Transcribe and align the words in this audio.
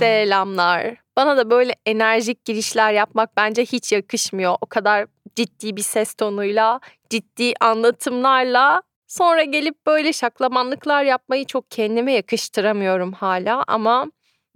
Selamlar. 0.00 0.96
Bana 1.16 1.36
da 1.36 1.50
böyle 1.50 1.74
enerjik 1.86 2.44
girişler 2.44 2.92
yapmak 2.92 3.36
bence 3.36 3.64
hiç 3.64 3.92
yakışmıyor. 3.92 4.56
O 4.60 4.66
kadar 4.66 5.06
ciddi 5.36 5.76
bir 5.76 5.82
ses 5.82 6.14
tonuyla, 6.14 6.80
ciddi 7.10 7.52
anlatımlarla 7.60 8.82
sonra 9.06 9.42
gelip 9.42 9.86
böyle 9.86 10.12
şaklamanlıklar 10.12 11.04
yapmayı 11.04 11.44
çok 11.44 11.70
kendime 11.70 12.12
yakıştıramıyorum 12.12 13.12
hala 13.12 13.64
ama 13.68 14.06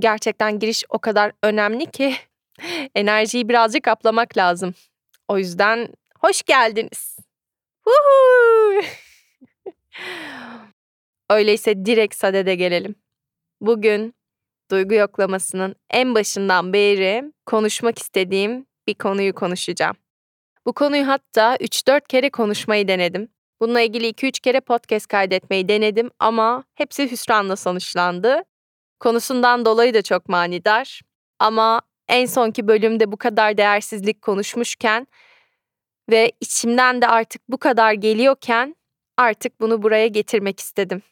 gerçekten 0.01 0.59
giriş 0.59 0.85
o 0.89 0.99
kadar 0.99 1.33
önemli 1.43 1.91
ki 1.91 2.15
enerjiyi 2.95 3.49
birazcık 3.49 3.83
kaplamak 3.83 4.37
lazım. 4.37 4.75
O 5.29 5.39
yüzden 5.39 5.89
hoş 6.21 6.43
geldiniz. 6.43 7.17
Öyleyse 11.31 11.85
direkt 11.85 12.15
sadede 12.15 12.55
gelelim. 12.55 12.95
Bugün 13.61 14.15
duygu 14.71 14.95
yoklamasının 14.95 15.75
en 15.91 16.15
başından 16.15 16.73
beri 16.73 17.33
konuşmak 17.47 17.99
istediğim 17.99 18.67
bir 18.87 18.95
konuyu 18.95 19.35
konuşacağım. 19.35 19.97
Bu 20.67 20.73
konuyu 20.73 21.09
hatta 21.09 21.57
3-4 21.57 22.09
kere 22.09 22.31
konuşmayı 22.31 22.89
denedim. 22.89 23.29
Bununla 23.61 23.81
ilgili 23.81 24.09
2-3 24.09 24.41
kere 24.41 24.61
podcast 24.61 25.07
kaydetmeyi 25.07 25.69
denedim 25.69 26.11
ama 26.19 26.65
hepsi 26.75 27.11
hüsranla 27.11 27.57
sonuçlandı. 27.57 28.43
Konusundan 29.01 29.65
dolayı 29.65 29.95
da 29.95 30.03
çok 30.03 30.29
manidar. 30.29 31.01
Ama 31.39 31.81
en 32.09 32.27
sonki 32.27 32.69
bölümde 32.69 33.13
bu 33.13 33.17
kadar 33.17 33.57
değersizlik 33.57 34.23
konuşmuşken 34.23 35.07
ve 36.11 36.33
içimden 36.41 37.03
de 37.03 37.09
artık 37.09 37.43
bu 37.49 37.59
kadar 37.59 37.93
geliyorken 37.93 38.77
artık 39.17 39.61
bunu 39.61 39.83
buraya 39.83 40.07
getirmek 40.07 40.61
istedim. 40.61 41.03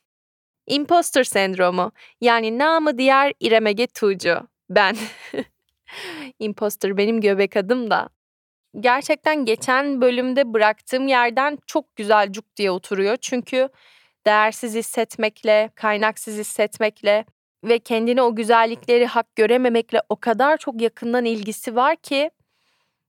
Imposter 0.67 1.25
sendromu 1.25 1.93
yani 2.21 2.59
namı 2.59 2.99
diğer 2.99 3.33
İrem 3.41 3.67
Ege 3.67 3.87
Tuğcu. 3.87 4.49
Ben. 4.71 4.97
Imposter 6.39 6.97
benim 6.97 7.21
göbek 7.21 7.57
adım 7.57 7.91
da. 7.91 8.09
Gerçekten 8.81 9.45
geçen 9.45 10.01
bölümde 10.01 10.55
bıraktığım 10.55 11.09
yerden 11.09 11.59
çok 11.67 11.97
güzel 11.97 12.33
cuk 12.33 12.57
diye 12.57 12.71
oturuyor. 12.71 13.17
Çünkü 13.17 13.69
değersiz 14.27 14.75
hissetmekle, 14.75 15.71
kaynaksız 15.75 16.39
hissetmekle 16.39 17.25
ve 17.65 17.79
kendine 17.79 18.23
o 18.23 18.35
güzellikleri 18.35 19.07
hak 19.07 19.37
görememekle 19.37 20.01
o 20.09 20.17
kadar 20.17 20.57
çok 20.57 20.81
yakından 20.81 21.25
ilgisi 21.25 21.77
var 21.77 21.97
ki 21.97 22.31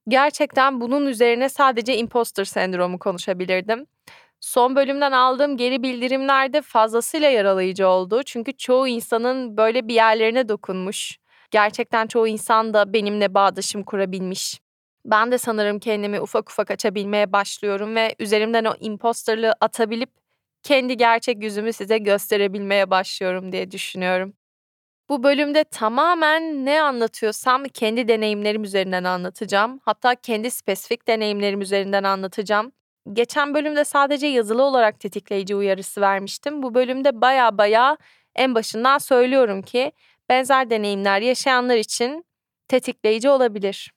gerçekten 0.07 0.81
bunun 0.81 1.05
üzerine 1.05 1.49
sadece 1.49 1.97
imposter 1.97 2.45
sendromu 2.45 2.99
konuşabilirdim. 2.99 3.85
Son 4.43 4.75
bölümden 4.75 5.11
aldığım 5.11 5.57
geri 5.57 5.83
bildirimlerde 5.83 6.61
fazlasıyla 6.61 7.29
yaralayıcı 7.29 7.87
oldu. 7.87 8.23
Çünkü 8.23 8.57
çoğu 8.57 8.87
insanın 8.87 9.57
böyle 9.57 9.87
bir 9.87 9.93
yerlerine 9.93 10.49
dokunmuş. 10.49 11.17
Gerçekten 11.51 12.07
çoğu 12.07 12.27
insan 12.27 12.73
da 12.73 12.93
benimle 12.93 13.33
bağdaşım 13.33 13.83
kurabilmiş. 13.83 14.61
Ben 15.05 15.31
de 15.31 15.37
sanırım 15.37 15.79
kendimi 15.79 16.21
ufak 16.21 16.49
ufak 16.51 16.71
açabilmeye 16.71 17.31
başlıyorum 17.31 17.95
ve 17.95 18.15
üzerimden 18.19 18.65
o 18.65 18.73
imposterlığı 18.79 19.53
atabilip 19.61 20.09
kendi 20.63 20.97
gerçek 20.97 21.43
yüzümü 21.43 21.73
size 21.73 21.97
gösterebilmeye 21.97 22.89
başlıyorum 22.89 23.51
diye 23.51 23.71
düşünüyorum. 23.71 24.33
Bu 25.09 25.23
bölümde 25.23 25.63
tamamen 25.63 26.65
ne 26.65 26.81
anlatıyorsam 26.81 27.63
kendi 27.63 28.07
deneyimlerim 28.07 28.63
üzerinden 28.63 29.03
anlatacağım. 29.03 29.79
Hatta 29.85 30.15
kendi 30.15 30.51
spesifik 30.51 31.07
deneyimlerim 31.07 31.61
üzerinden 31.61 32.03
anlatacağım. 32.03 32.71
Geçen 33.13 33.53
bölümde 33.53 33.83
sadece 33.83 34.27
yazılı 34.27 34.63
olarak 34.63 34.99
tetikleyici 34.99 35.55
uyarısı 35.55 36.01
vermiştim. 36.01 36.63
Bu 36.63 36.73
bölümde 36.73 37.21
baya 37.21 37.57
baya 37.57 37.97
en 38.35 38.55
başından 38.55 38.97
söylüyorum 38.97 39.61
ki 39.61 39.91
benzer 40.29 40.69
deneyimler 40.69 41.21
yaşayanlar 41.21 41.77
için 41.77 42.25
tetikleyici 42.67 43.29
olabilir. 43.29 43.93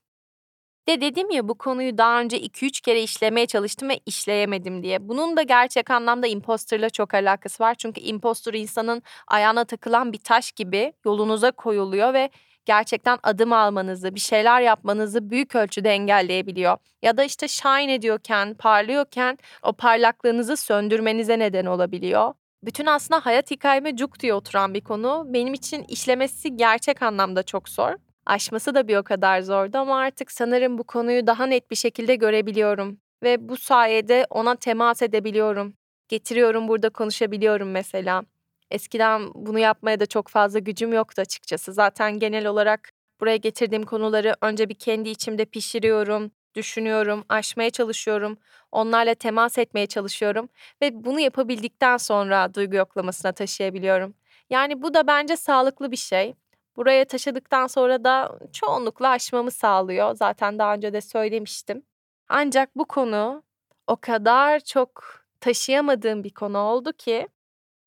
De 0.88 1.00
dedim 1.00 1.30
ya 1.30 1.48
bu 1.48 1.58
konuyu 1.58 1.98
daha 1.98 2.20
önce 2.20 2.38
2-3 2.40 2.80
kere 2.80 3.02
işlemeye 3.02 3.46
çalıştım 3.46 3.88
ve 3.88 4.00
işleyemedim 4.06 4.82
diye. 4.82 5.08
Bunun 5.08 5.36
da 5.36 5.42
gerçek 5.42 5.90
anlamda 5.90 6.26
imposterla 6.26 6.90
çok 6.90 7.14
alakası 7.14 7.62
var. 7.64 7.74
Çünkü 7.74 8.00
imposter 8.00 8.54
insanın 8.54 9.02
ayağına 9.28 9.64
takılan 9.64 10.12
bir 10.12 10.18
taş 10.18 10.52
gibi 10.52 10.92
yolunuza 11.04 11.50
koyuluyor 11.50 12.14
ve 12.14 12.30
gerçekten 12.66 13.18
adım 13.22 13.52
almanızı, 13.52 14.14
bir 14.14 14.20
şeyler 14.20 14.60
yapmanızı 14.60 15.30
büyük 15.30 15.54
ölçüde 15.54 15.90
engelleyebiliyor. 15.90 16.76
Ya 17.02 17.16
da 17.16 17.24
işte 17.24 17.48
shine 17.48 17.94
ediyorken, 17.94 18.54
parlıyorken 18.54 19.38
o 19.62 19.72
parlaklığınızı 19.72 20.56
söndürmenize 20.56 21.38
neden 21.38 21.66
olabiliyor. 21.66 22.34
Bütün 22.64 22.86
aslında 22.86 23.26
hayat 23.26 23.50
hikayeme 23.50 23.96
cuk 23.96 24.20
diye 24.20 24.34
oturan 24.34 24.74
bir 24.74 24.80
konu. 24.80 25.24
Benim 25.28 25.54
için 25.54 25.84
işlemesi 25.88 26.56
gerçek 26.56 27.02
anlamda 27.02 27.42
çok 27.42 27.68
zor. 27.68 27.92
Aşması 28.26 28.74
da 28.74 28.88
bir 28.88 28.96
o 28.96 29.02
kadar 29.02 29.40
zordu 29.40 29.78
ama 29.78 29.98
artık 29.98 30.32
sanırım 30.32 30.78
bu 30.78 30.84
konuyu 30.84 31.26
daha 31.26 31.46
net 31.46 31.70
bir 31.70 31.76
şekilde 31.76 32.14
görebiliyorum. 32.14 33.00
Ve 33.22 33.48
bu 33.48 33.56
sayede 33.56 34.26
ona 34.30 34.56
temas 34.56 35.02
edebiliyorum. 35.02 35.74
Getiriyorum 36.08 36.68
burada 36.68 36.90
konuşabiliyorum 36.90 37.70
mesela. 37.70 38.22
Eskiden 38.70 39.30
bunu 39.34 39.58
yapmaya 39.58 40.00
da 40.00 40.06
çok 40.06 40.28
fazla 40.28 40.58
gücüm 40.58 40.92
yoktu 40.92 41.22
açıkçası. 41.22 41.72
Zaten 41.72 42.18
genel 42.18 42.46
olarak 42.46 42.90
buraya 43.20 43.36
getirdiğim 43.36 43.82
konuları 43.82 44.34
önce 44.42 44.68
bir 44.68 44.74
kendi 44.74 45.08
içimde 45.08 45.44
pişiriyorum, 45.44 46.30
düşünüyorum, 46.54 47.24
aşmaya 47.28 47.70
çalışıyorum, 47.70 48.38
onlarla 48.72 49.14
temas 49.14 49.58
etmeye 49.58 49.86
çalışıyorum 49.86 50.48
ve 50.82 51.04
bunu 51.04 51.20
yapabildikten 51.20 51.96
sonra 51.96 52.54
duygu 52.54 52.76
yoklamasına 52.76 53.32
taşıyabiliyorum. 53.32 54.14
Yani 54.50 54.82
bu 54.82 54.94
da 54.94 55.06
bence 55.06 55.36
sağlıklı 55.36 55.90
bir 55.92 55.96
şey. 55.96 56.34
Buraya 56.76 57.04
taşıdıktan 57.04 57.66
sonra 57.66 58.04
da 58.04 58.38
çoğunlukla 58.52 59.08
aşmamı 59.08 59.50
sağlıyor. 59.50 60.14
Zaten 60.14 60.58
daha 60.58 60.74
önce 60.74 60.92
de 60.92 61.00
söylemiştim. 61.00 61.82
Ancak 62.28 62.76
bu 62.76 62.84
konu 62.84 63.42
o 63.86 63.96
kadar 63.96 64.60
çok 64.60 65.04
taşıyamadığım 65.40 66.24
bir 66.24 66.34
konu 66.34 66.58
oldu 66.58 66.92
ki 66.92 67.28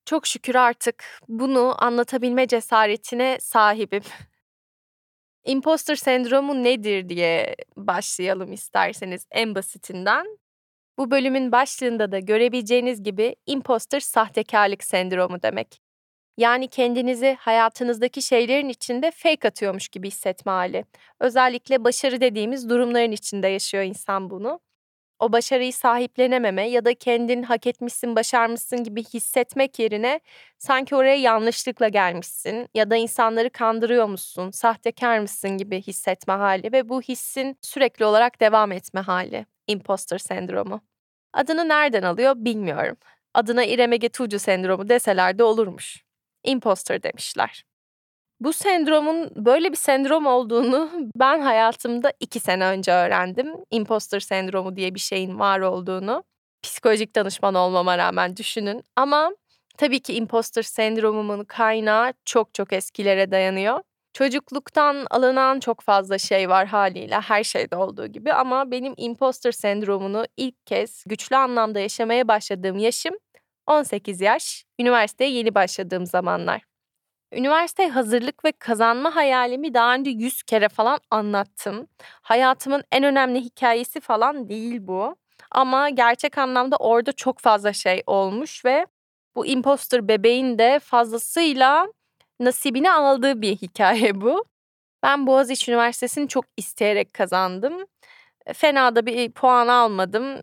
çok 0.10 0.28
şükür 0.28 0.56
artık 0.56 1.04
bunu 1.28 1.84
anlatabilme 1.84 2.48
cesaretine 2.48 3.38
sahibim. 3.42 4.04
Imposter 5.46 5.96
sendromu 5.96 6.64
nedir 6.64 7.10
diye 7.10 7.56
başlayalım 7.78 8.54
isterseniz 8.54 9.26
en 9.32 9.56
basitinden. 9.56 10.38
Bu 10.98 11.12
bölümün 11.12 11.52
başlığında 11.52 12.12
da 12.12 12.20
görebileceğiniz 12.20 13.04
gibi 13.04 13.36
imposter 13.46 14.00
sahtekarlık 14.00 14.84
sendromu 14.84 15.42
demek. 15.42 15.82
Yani 16.38 16.68
kendinizi 16.68 17.38
hayatınızdaki 17.40 18.22
şeylerin 18.22 18.70
içinde 18.70 19.12
fake 19.12 19.48
atıyormuş 19.48 19.90
gibi 19.90 20.08
hissetme 20.08 20.52
hali. 20.52 20.86
Özellikle 21.20 21.84
başarı 21.84 22.22
dediğimiz 22.22 22.70
durumların 22.70 23.12
içinde 23.12 23.48
yaşıyor 23.48 23.84
insan 23.84 24.30
bunu 24.30 24.60
o 25.20 25.32
başarıyı 25.32 25.74
sahiplenememe 25.74 26.70
ya 26.70 26.86
da 26.86 26.94
kendin 26.94 27.44
hak 27.44 27.68
etmişsin, 27.68 28.16
başarmışsın 28.16 28.84
gibi 28.84 29.04
hissetmek 29.04 29.80
yerine 29.80 30.20
sanki 30.58 30.96
oraya 30.96 31.16
yanlışlıkla 31.16 31.88
gelmişsin 31.88 32.70
ya 32.76 32.90
da 32.90 32.96
insanları 32.96 33.50
kandırıyor 33.50 34.06
musun, 34.06 34.52
sahtekar 34.52 35.20
mısın 35.20 35.58
gibi 35.58 35.82
hissetme 35.82 36.34
hali 36.34 36.72
ve 36.72 36.90
bu 36.90 37.02
hissin 37.02 37.58
sürekli 37.62 38.06
olarak 38.06 38.42
devam 38.42 38.72
etme 38.72 39.00
hali. 39.02 39.46
Imposter 39.68 40.18
sendromu. 40.18 40.82
Adını 41.34 41.68
nereden 41.70 42.04
alıyor 42.04 42.34
bilmiyorum. 42.38 42.98
Adına 43.34 43.64
İrem 43.66 43.94
Ege 43.94 44.10
Tuğcu 44.10 44.40
sendromu 44.40 44.90
deseler 44.90 45.40
de 45.40 45.44
olurmuş. 45.44 46.04
Imposter 46.44 47.04
demişler. 47.04 47.69
Bu 48.40 48.54
sendromun 48.54 49.32
böyle 49.36 49.72
bir 49.72 49.78
sendrom 49.78 50.26
olduğunu 50.26 50.92
ben 51.16 51.42
hayatımda 51.42 52.14
iki 52.20 52.40
sene 52.40 52.66
önce 52.66 52.92
öğrendim. 52.92 53.54
Imposter 53.72 54.20
sendromu 54.20 54.76
diye 54.76 54.96
bir 54.96 55.00
şeyin 55.00 55.40
var 55.40 55.60
olduğunu. 55.60 56.24
Psikolojik 56.64 57.16
danışman 57.16 57.56
olmama 57.56 57.98
rağmen 57.98 58.38
düşünün. 58.38 58.84
Ama 58.96 59.32
tabii 59.78 60.00
ki 60.00 60.14
imposter 60.14 60.62
sendromumun 60.62 61.44
kaynağı 61.44 62.14
çok 62.26 62.54
çok 62.54 62.74
eskilere 62.74 63.32
dayanıyor. 63.32 63.82
Çocukluktan 64.14 65.06
alınan 65.12 65.60
çok 65.60 65.82
fazla 65.82 66.18
şey 66.18 66.50
var 66.50 66.68
haliyle 66.68 67.16
her 67.20 67.44
şeyde 67.44 67.76
olduğu 67.76 68.08
gibi 68.08 68.34
ama 68.34 68.72
benim 68.72 68.94
imposter 68.98 69.52
sendromunu 69.52 70.26
ilk 70.38 70.66
kez 70.66 71.04
güçlü 71.08 71.36
anlamda 71.36 71.80
yaşamaya 71.80 72.28
başladığım 72.28 72.78
yaşım 72.78 73.16
18 73.68 74.22
yaş, 74.22 74.64
üniversiteye 74.80 75.32
yeni 75.32 75.56
başladığım 75.56 76.06
zamanlar. 76.06 76.69
Üniversite 77.34 77.88
hazırlık 77.90 78.46
ve 78.46 78.52
kazanma 78.52 79.16
hayalimi 79.16 79.74
daha 79.74 79.94
önce 79.96 80.12
100 80.12 80.44
kere 80.44 80.70
falan 80.70 81.00
anlattım. 81.12 81.88
Hayatımın 82.22 82.84
en 82.92 83.04
önemli 83.04 83.42
hikayesi 83.42 84.00
falan 84.00 84.50
değil 84.50 84.78
bu. 84.88 85.16
Ama 85.52 85.90
gerçek 85.90 86.38
anlamda 86.38 86.76
orada 86.76 87.12
çok 87.12 87.40
fazla 87.40 87.74
şey 87.74 88.04
olmuş 88.08 88.66
ve 88.66 88.86
bu 89.36 89.46
imposter 89.46 90.08
bebeğin 90.08 90.58
de 90.60 90.80
fazlasıyla 90.80 91.88
nasibini 92.40 92.92
aldığı 92.92 93.42
bir 93.42 93.56
hikaye 93.56 94.22
bu. 94.22 94.46
Ben 95.04 95.28
Boğaziçi 95.28 95.72
Üniversitesi'ni 95.72 96.28
çok 96.28 96.46
isteyerek 96.58 97.14
kazandım. 97.14 97.86
Fena 98.54 98.96
da 98.96 99.06
bir 99.06 99.32
puan 99.32 99.68
almadım. 99.68 100.42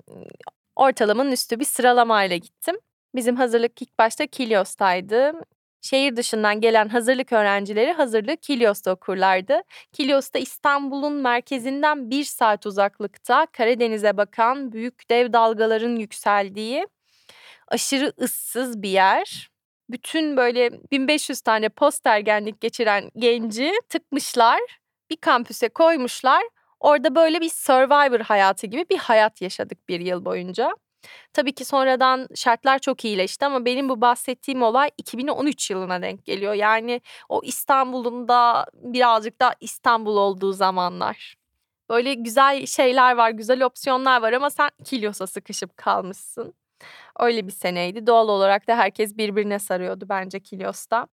Ortalamanın 0.77 1.33
üstü 1.33 1.61
bir 1.61 1.65
sıralamayla 1.65 2.37
gittim. 2.37 2.77
Bizim 3.15 3.37
hazırlık 3.37 3.83
ilk 3.83 3.99
başta 3.99 4.27
Kilios'taydı. 4.27 5.33
Şehir 5.87 6.17
dışından 6.17 6.61
gelen 6.61 6.89
hazırlık 6.89 7.33
öğrencileri 7.33 7.93
hazırlığı 7.93 8.37
Kilyos'ta 8.37 8.93
okurlardı. 8.93 9.63
Kilyos'ta 9.93 10.39
İstanbul'un 10.39 11.13
merkezinden 11.13 12.11
bir 12.11 12.25
saat 12.25 12.67
uzaklıkta 12.67 13.47
Karadeniz'e 13.53 14.17
bakan 14.17 14.73
büyük 14.73 15.11
dev 15.11 15.33
dalgaların 15.33 15.97
yükseldiği 15.97 16.87
aşırı 17.69 18.13
ıssız 18.21 18.83
bir 18.83 18.89
yer. 18.89 19.49
Bütün 19.91 20.37
böyle 20.37 20.71
1500 20.93 21.41
tane 21.41 21.69
postergenlik 21.69 22.61
geçiren 22.61 23.11
genci 23.19 23.73
tıkmışlar, 23.89 24.61
bir 25.11 25.17
kampüse 25.17 25.69
koymuşlar. 25.69 26.43
Orada 26.81 27.15
böyle 27.15 27.41
bir 27.41 27.49
survivor 27.49 28.21
hayatı 28.21 28.67
gibi 28.67 28.85
bir 28.91 28.99
hayat 28.99 29.43
yaşadık 29.43 29.89
bir 29.89 30.01
yıl 30.01 30.25
boyunca. 30.25 30.73
Tabii 31.33 31.53
ki 31.55 31.65
sonradan 31.65 32.29
şartlar 32.35 32.79
çok 32.79 33.05
iyileşti 33.05 33.47
ama 33.47 33.65
benim 33.65 33.89
bu 33.89 34.01
bahsettiğim 34.01 34.63
olay 34.63 34.91
2013 34.99 35.71
yılına 35.71 36.03
denk 36.03 36.25
geliyor. 36.25 36.55
Yani 36.55 37.01
o 37.29 37.41
İstanbul'un 37.45 38.29
da 38.29 38.67
birazcık 38.75 39.41
da 39.41 39.55
İstanbul 39.61 40.17
olduğu 40.17 40.53
zamanlar. 40.53 41.37
Böyle 41.91 42.15
güzel 42.15 42.67
şeyler 42.67 43.17
var, 43.17 43.31
güzel 43.31 43.63
opsiyonlar 43.63 44.23
var 44.23 44.33
ama 44.33 44.51
sen 44.51 44.71
Kilyos'a 44.85 45.27
sıkışıp 45.27 45.77
kalmışsın. 45.77 46.55
Öyle 47.21 47.47
bir 47.47 47.53
seneydi. 47.53 48.07
Doğal 48.07 48.29
olarak 48.29 48.69
da 48.69 48.77
herkes 48.77 49.17
birbirine 49.17 49.59
sarıyordu 49.59 50.07
bence 50.09 50.41
Kilyos'ta. 50.41 51.09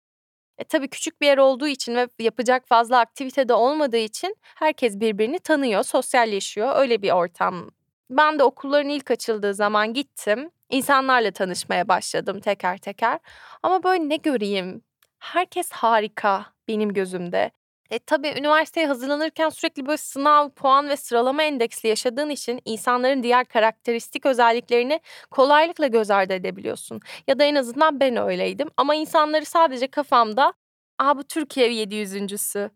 E 0.57 0.63
tabii 0.63 0.87
küçük 0.89 1.21
bir 1.21 1.27
yer 1.27 1.37
olduğu 1.37 1.67
için 1.67 1.95
ve 1.95 2.07
yapacak 2.19 2.67
fazla 2.67 2.99
aktivite 2.99 3.49
de 3.49 3.53
olmadığı 3.53 3.97
için 3.97 4.35
herkes 4.55 4.99
birbirini 4.99 5.39
tanıyor, 5.39 5.83
sosyalleşiyor. 5.83 6.75
Öyle 6.75 7.01
bir 7.01 7.11
ortam. 7.11 7.71
Ben 8.09 8.39
de 8.39 8.43
okulların 8.43 8.89
ilk 8.89 9.11
açıldığı 9.11 9.53
zaman 9.53 9.93
gittim. 9.93 10.51
İnsanlarla 10.69 11.31
tanışmaya 11.31 11.87
başladım 11.87 12.39
teker 12.39 12.77
teker. 12.77 13.19
Ama 13.63 13.83
böyle 13.83 14.09
ne 14.09 14.15
göreyim? 14.15 14.81
Herkes 15.19 15.71
harika 15.71 16.45
benim 16.67 16.93
gözümde. 16.93 17.51
E 17.91 17.99
tabii 17.99 18.27
üniversiteye 18.37 18.87
hazırlanırken 18.87 19.49
sürekli 19.49 19.85
böyle 19.85 19.97
sınav, 19.97 20.49
puan 20.49 20.89
ve 20.89 20.97
sıralama 20.97 21.43
endeksli 21.43 21.89
yaşadığın 21.89 22.29
için 22.29 22.61
insanların 22.65 23.23
diğer 23.23 23.45
karakteristik 23.45 24.25
özelliklerini 24.25 24.99
kolaylıkla 25.31 25.87
göz 25.87 26.11
ardı 26.11 26.33
edebiliyorsun. 26.33 26.99
Ya 27.27 27.39
da 27.39 27.43
en 27.43 27.55
azından 27.55 27.99
ben 27.99 28.15
öyleydim. 28.17 28.69
Ama 28.77 28.95
insanları 28.95 29.45
sadece 29.45 29.87
kafamda 29.87 30.53
Aa 30.99 31.17
bu 31.17 31.23
Türkiye 31.23 31.69
700.sü. 31.73 32.69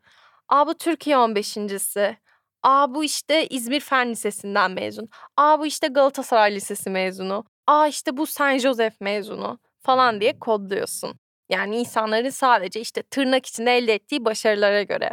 Aa 0.50 0.68
bu 0.68 0.74
Türkiye 0.78 1.16
15.si. 1.18 2.18
Aa 2.63 2.95
bu 2.95 3.04
işte 3.04 3.48
İzmir 3.48 3.80
Fen 3.80 4.09
Lisesi'nden 4.12 4.71
mezun. 4.71 5.09
Aa 5.38 5.59
bu 5.59 5.65
işte 5.65 5.88
Galatasaray 5.88 6.56
Lisesi 6.56 6.89
mezunu. 6.89 7.44
Aa 7.68 7.88
işte 7.88 8.18
bu 8.18 8.25
Saint 8.25 8.62
Joseph 8.62 9.01
mezunu 9.01 9.59
falan 9.80 10.21
diye 10.21 10.39
kodluyorsun. 10.39 11.19
Yani 11.50 11.77
insanların 11.77 12.30
sadece 12.30 12.81
işte 12.81 13.04
tırnak 13.04 13.45
içinde 13.45 13.77
elde 13.77 13.94
ettiği 13.94 14.25
başarılara 14.25 14.83
göre. 14.83 15.09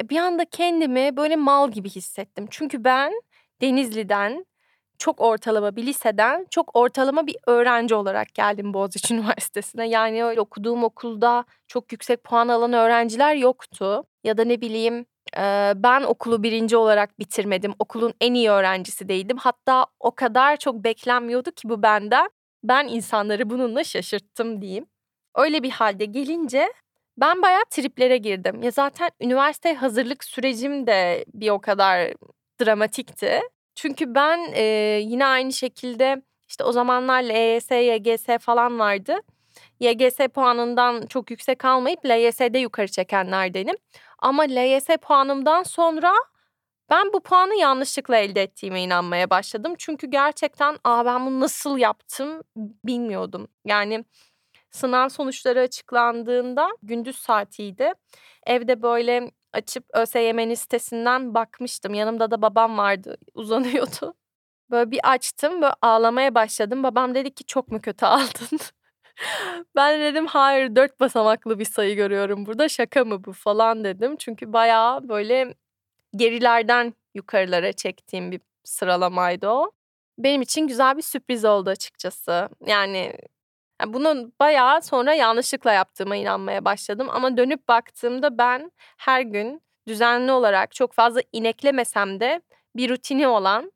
E 0.00 0.08
bir 0.08 0.16
anda 0.18 0.44
kendimi 0.44 1.16
böyle 1.16 1.36
mal 1.36 1.70
gibi 1.70 1.90
hissettim. 1.90 2.46
Çünkü 2.50 2.84
ben 2.84 3.12
Denizli'den 3.60 4.46
çok 4.98 5.20
ortalama 5.20 5.76
bir 5.76 5.86
liseden 5.86 6.46
çok 6.50 6.76
ortalama 6.76 7.26
bir 7.26 7.36
öğrenci 7.46 7.94
olarak 7.94 8.34
geldim 8.34 8.74
Boğaziçi 8.74 9.14
Üniversitesi'ne. 9.14 9.88
Yani 9.88 10.24
öyle 10.24 10.40
okuduğum 10.40 10.84
okulda 10.84 11.44
çok 11.68 11.92
yüksek 11.92 12.24
puan 12.24 12.48
alan 12.48 12.72
öğrenciler 12.72 13.34
yoktu. 13.34 14.04
Ya 14.24 14.38
da 14.38 14.44
ne 14.44 14.60
bileyim 14.60 15.06
ben 15.76 16.02
okulu 16.02 16.42
birinci 16.42 16.76
olarak 16.76 17.18
bitirmedim. 17.18 17.74
Okulun 17.78 18.14
en 18.20 18.34
iyi 18.34 18.50
öğrencisi 18.50 19.08
değildim. 19.08 19.36
Hatta 19.36 19.86
o 20.00 20.14
kadar 20.14 20.56
çok 20.56 20.74
beklenmiyordu 20.84 21.50
ki 21.50 21.68
bu 21.68 21.82
benden. 21.82 22.30
Ben 22.64 22.88
insanları 22.88 23.50
bununla 23.50 23.84
şaşırttım 23.84 24.62
diyeyim. 24.62 24.86
Öyle 25.36 25.62
bir 25.62 25.70
halde 25.70 26.04
gelince 26.04 26.72
ben 27.16 27.42
bayağı 27.42 27.64
triplere 27.70 28.16
girdim. 28.16 28.62
Ya 28.62 28.70
zaten 28.70 29.10
üniversite 29.20 29.74
hazırlık 29.74 30.24
sürecim 30.24 30.86
de 30.86 31.24
bir 31.34 31.50
o 31.50 31.60
kadar 31.60 32.14
dramatikti. 32.60 33.40
Çünkü 33.74 34.14
ben 34.14 34.52
e, 34.54 34.62
yine 35.04 35.26
aynı 35.26 35.52
şekilde 35.52 36.22
işte 36.48 36.64
o 36.64 36.72
zamanlar 36.72 37.22
LYS, 37.22 37.70
YGS 37.70 38.44
falan 38.44 38.78
vardı. 38.78 39.20
YGS 39.82 40.18
puanından 40.34 41.06
çok 41.06 41.30
yüksek 41.30 41.64
almayıp 41.64 42.06
LYS'de 42.06 42.58
yukarı 42.58 42.88
çekenlerdenim. 42.88 43.76
Ama 44.18 44.42
LYS 44.42 44.86
puanımdan 45.02 45.62
sonra 45.62 46.12
ben 46.90 47.12
bu 47.12 47.20
puanı 47.22 47.54
yanlışlıkla 47.56 48.16
elde 48.16 48.42
ettiğime 48.42 48.82
inanmaya 48.82 49.30
başladım. 49.30 49.74
Çünkü 49.78 50.06
gerçekten 50.06 50.76
Aa, 50.84 51.06
ben 51.06 51.26
bunu 51.26 51.40
nasıl 51.40 51.78
yaptım 51.78 52.42
bilmiyordum. 52.84 53.48
Yani 53.64 54.04
sınav 54.70 55.08
sonuçları 55.08 55.60
açıklandığında 55.60 56.68
gündüz 56.82 57.16
saatiydi. 57.16 57.92
Evde 58.46 58.82
böyle 58.82 59.30
açıp 59.52 59.84
ÖSYM'nin 59.94 60.54
sitesinden 60.54 61.34
bakmıştım. 61.34 61.94
Yanımda 61.94 62.30
da 62.30 62.42
babam 62.42 62.78
vardı 62.78 63.16
uzanıyordu. 63.34 64.14
Böyle 64.70 64.90
bir 64.90 65.00
açtım 65.04 65.62
böyle 65.62 65.74
ağlamaya 65.82 66.34
başladım. 66.34 66.82
Babam 66.82 67.14
dedi 67.14 67.34
ki 67.34 67.44
çok 67.44 67.68
mu 67.72 67.80
kötü 67.82 68.06
aldın? 68.06 68.58
Ben 69.76 70.00
dedim 70.00 70.26
hayır 70.26 70.76
dört 70.76 71.00
basamaklı 71.00 71.58
bir 71.58 71.64
sayı 71.64 71.96
görüyorum 71.96 72.46
burada 72.46 72.68
şaka 72.68 73.04
mı 73.04 73.24
bu 73.24 73.32
falan 73.32 73.84
dedim. 73.84 74.16
Çünkü 74.16 74.52
bayağı 74.52 75.08
böyle 75.08 75.54
gerilerden 76.16 76.94
yukarılara 77.14 77.72
çektiğim 77.72 78.32
bir 78.32 78.40
sıralamaydı 78.64 79.48
o. 79.48 79.72
Benim 80.18 80.42
için 80.42 80.66
güzel 80.68 80.96
bir 80.96 81.02
sürpriz 81.02 81.44
oldu 81.44 81.70
açıkçası. 81.70 82.48
Yani 82.66 83.16
bunu 83.86 84.32
bayağı 84.40 84.82
sonra 84.82 85.14
yanlışlıkla 85.14 85.72
yaptığıma 85.72 86.16
inanmaya 86.16 86.64
başladım 86.64 87.08
ama 87.10 87.36
dönüp 87.36 87.68
baktığımda 87.68 88.38
ben 88.38 88.72
her 88.96 89.20
gün 89.20 89.62
düzenli 89.88 90.32
olarak 90.32 90.74
çok 90.74 90.92
fazla 90.92 91.20
ineklemesem 91.32 92.20
de 92.20 92.40
bir 92.76 92.90
rutini 92.90 93.28
olan, 93.28 93.71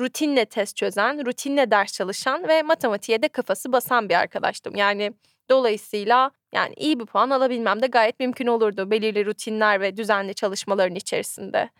rutinle 0.00 0.44
test 0.44 0.76
çözen, 0.76 1.26
rutinle 1.26 1.70
ders 1.70 1.92
çalışan 1.92 2.48
ve 2.48 2.62
matematiğe 2.62 3.22
de 3.22 3.28
kafası 3.28 3.72
basan 3.72 4.08
bir 4.08 4.14
arkadaştım. 4.14 4.76
Yani 4.76 5.12
dolayısıyla 5.50 6.30
yani 6.52 6.74
iyi 6.76 7.00
bir 7.00 7.06
puan 7.06 7.30
alabilmem 7.30 7.82
de 7.82 7.86
gayet 7.86 8.20
mümkün 8.20 8.46
olurdu 8.46 8.90
belirli 8.90 9.26
rutinler 9.26 9.80
ve 9.80 9.96
düzenli 9.96 10.34
çalışmaların 10.34 10.94
içerisinde. 10.94 11.70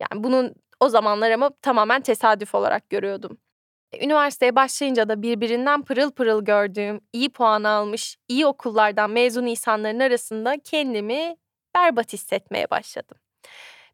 Yani 0.00 0.24
bunun 0.24 0.54
o 0.80 0.88
zamanlar 0.88 1.30
ama 1.30 1.50
tamamen 1.62 2.00
tesadüf 2.00 2.54
olarak 2.54 2.90
görüyordum. 2.90 3.38
Üniversiteye 4.02 4.56
başlayınca 4.56 5.08
da 5.08 5.22
birbirinden 5.22 5.82
pırıl 5.82 6.10
pırıl 6.10 6.44
gördüğüm, 6.44 7.00
iyi 7.12 7.30
puan 7.30 7.64
almış, 7.64 8.16
iyi 8.28 8.46
okullardan 8.46 9.10
mezun 9.10 9.46
insanların 9.46 10.00
arasında 10.00 10.56
kendimi 10.64 11.36
berbat 11.74 12.12
hissetmeye 12.12 12.70
başladım. 12.70 13.18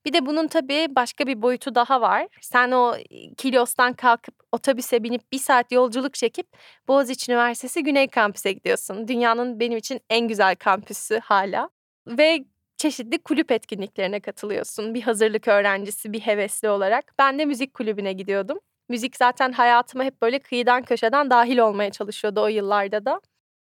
Bir 0.06 0.12
de 0.12 0.26
bunun 0.26 0.46
tabii 0.48 0.86
başka 0.90 1.26
bir 1.26 1.42
boyutu 1.42 1.74
daha 1.74 2.00
var. 2.00 2.28
Sen 2.40 2.70
o 2.70 2.96
Kilyos'tan 3.36 3.92
kalkıp 3.92 4.34
otobüse 4.52 5.02
binip 5.02 5.32
bir 5.32 5.38
saat 5.38 5.72
yolculuk 5.72 6.14
çekip 6.14 6.46
Boğaziçi 6.88 7.32
Üniversitesi 7.32 7.82
Güney 7.82 8.08
Kampüs'e 8.08 8.52
gidiyorsun. 8.52 9.08
Dünyanın 9.08 9.60
benim 9.60 9.78
için 9.78 10.00
en 10.10 10.28
güzel 10.28 10.56
kampüsü 10.56 11.18
hala. 11.18 11.70
Ve 12.06 12.44
çeşitli 12.76 13.18
kulüp 13.18 13.52
etkinliklerine 13.52 14.20
katılıyorsun. 14.20 14.94
Bir 14.94 15.02
hazırlık 15.02 15.48
öğrencisi, 15.48 16.12
bir 16.12 16.20
hevesli 16.20 16.68
olarak. 16.68 17.14
Ben 17.18 17.38
de 17.38 17.44
müzik 17.44 17.74
kulübüne 17.74 18.12
gidiyordum. 18.12 18.58
Müzik 18.88 19.16
zaten 19.16 19.52
hayatıma 19.52 20.04
hep 20.04 20.22
böyle 20.22 20.38
kıyıdan 20.38 20.82
köşeden 20.82 21.30
dahil 21.30 21.58
olmaya 21.58 21.90
çalışıyordu 21.90 22.40
o 22.40 22.46
yıllarda 22.46 23.04
da. 23.04 23.20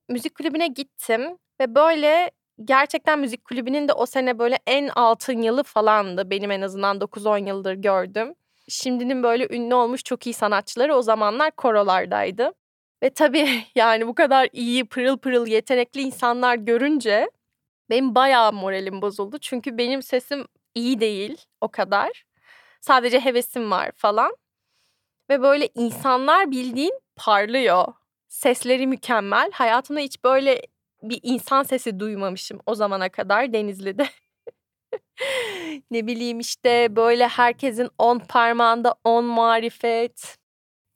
Müzik 0.09 0.35
kulübüne 0.35 0.67
gittim 0.67 1.39
ve 1.61 1.75
böyle 1.75 2.31
gerçekten 2.65 3.19
müzik 3.19 3.45
kulübünün 3.45 3.89
de 3.89 3.93
o 3.93 4.07
sene 4.07 4.39
böyle 4.39 4.59
en 4.67 4.89
altın 4.89 5.43
yılı 5.43 5.63
falandı. 5.63 6.31
Benim 6.31 6.51
en 6.51 6.61
azından 6.61 7.01
9-10 7.01 7.49
yıldır 7.49 7.75
gördüm. 7.75 8.35
Şimdinin 8.69 9.23
böyle 9.23 9.57
ünlü 9.57 9.75
olmuş 9.75 10.05
çok 10.05 10.27
iyi 10.27 10.35
sanatçıları 10.35 10.95
o 10.95 11.03
zamanlar 11.03 11.51
korolardaydı. 11.51 12.53
Ve 13.03 13.11
tabii 13.11 13.65
yani 13.75 14.07
bu 14.07 14.15
kadar 14.15 14.49
iyi, 14.53 14.85
pırıl 14.85 15.19
pırıl, 15.19 15.47
yetenekli 15.47 16.01
insanlar 16.01 16.55
görünce 16.57 17.31
benim 17.91 18.15
bayağı 18.15 18.53
moralim 18.53 19.03
bozuldu. 19.03 19.39
Çünkü 19.39 19.79
benim 19.79 20.03
sesim 20.03 20.47
iyi 20.75 21.01
değil 21.01 21.45
o 21.61 21.69
kadar. 21.69 22.25
Sadece 22.81 23.21
hevesim 23.21 23.71
var 23.71 23.91
falan. 23.97 24.37
Ve 25.31 25.43
böyle 25.43 25.69
insanlar 25.75 26.51
bildiğin 26.51 27.01
parlıyor. 27.17 27.87
Sesleri 28.29 28.87
mükemmel. 28.87 29.51
Hayatımda 29.53 30.01
hiç 30.01 30.25
böyle 30.25 30.63
bir 31.11 31.21
insan 31.23 31.63
sesi 31.63 32.01
duymamışım 32.01 32.61
o 32.67 32.75
zamana 32.75 33.09
kadar 33.09 33.53
Denizli'de. 33.53 34.07
ne 35.91 36.07
bileyim 36.07 36.41
işte 36.41 36.97
böyle 36.97 37.29
herkesin 37.29 37.89
on 37.99 38.19
parmağında 38.19 38.95
on 39.05 39.25
marifet. 39.25 40.37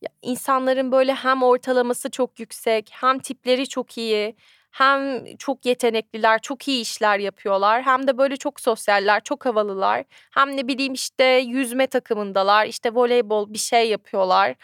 Ya 0.03 0.11
insanların 0.23 0.93
böyle 0.93 1.15
hem 1.15 1.43
ortalaması 1.43 2.11
çok 2.11 2.41
yüksek, 2.41 2.91
hem 2.93 3.19
tipleri 3.19 3.69
çok 3.69 3.99
iyi, 3.99 4.37
hem 4.71 5.25
çok 5.37 5.67
yetenekliler, 5.67 6.39
çok 6.43 6.69
iyi 6.69 6.83
işler 6.83 7.19
yapıyorlar. 7.19 7.83
Hem 7.83 8.07
de 8.07 8.19
böyle 8.19 8.37
çok 8.37 8.61
sosyaller, 8.61 9.25
çok 9.25 9.47
havalılar. 9.47 10.05
Hem 10.11 10.57
ne 10.57 10.69
bileyim 10.69 10.93
işte 10.95 11.25
yüzme 11.25 11.87
takımındalar, 11.87 12.67
işte 12.67 12.95
voleybol 12.95 13.55
bir 13.55 13.59
şey 13.59 13.91
yapıyorlar. 13.91 14.57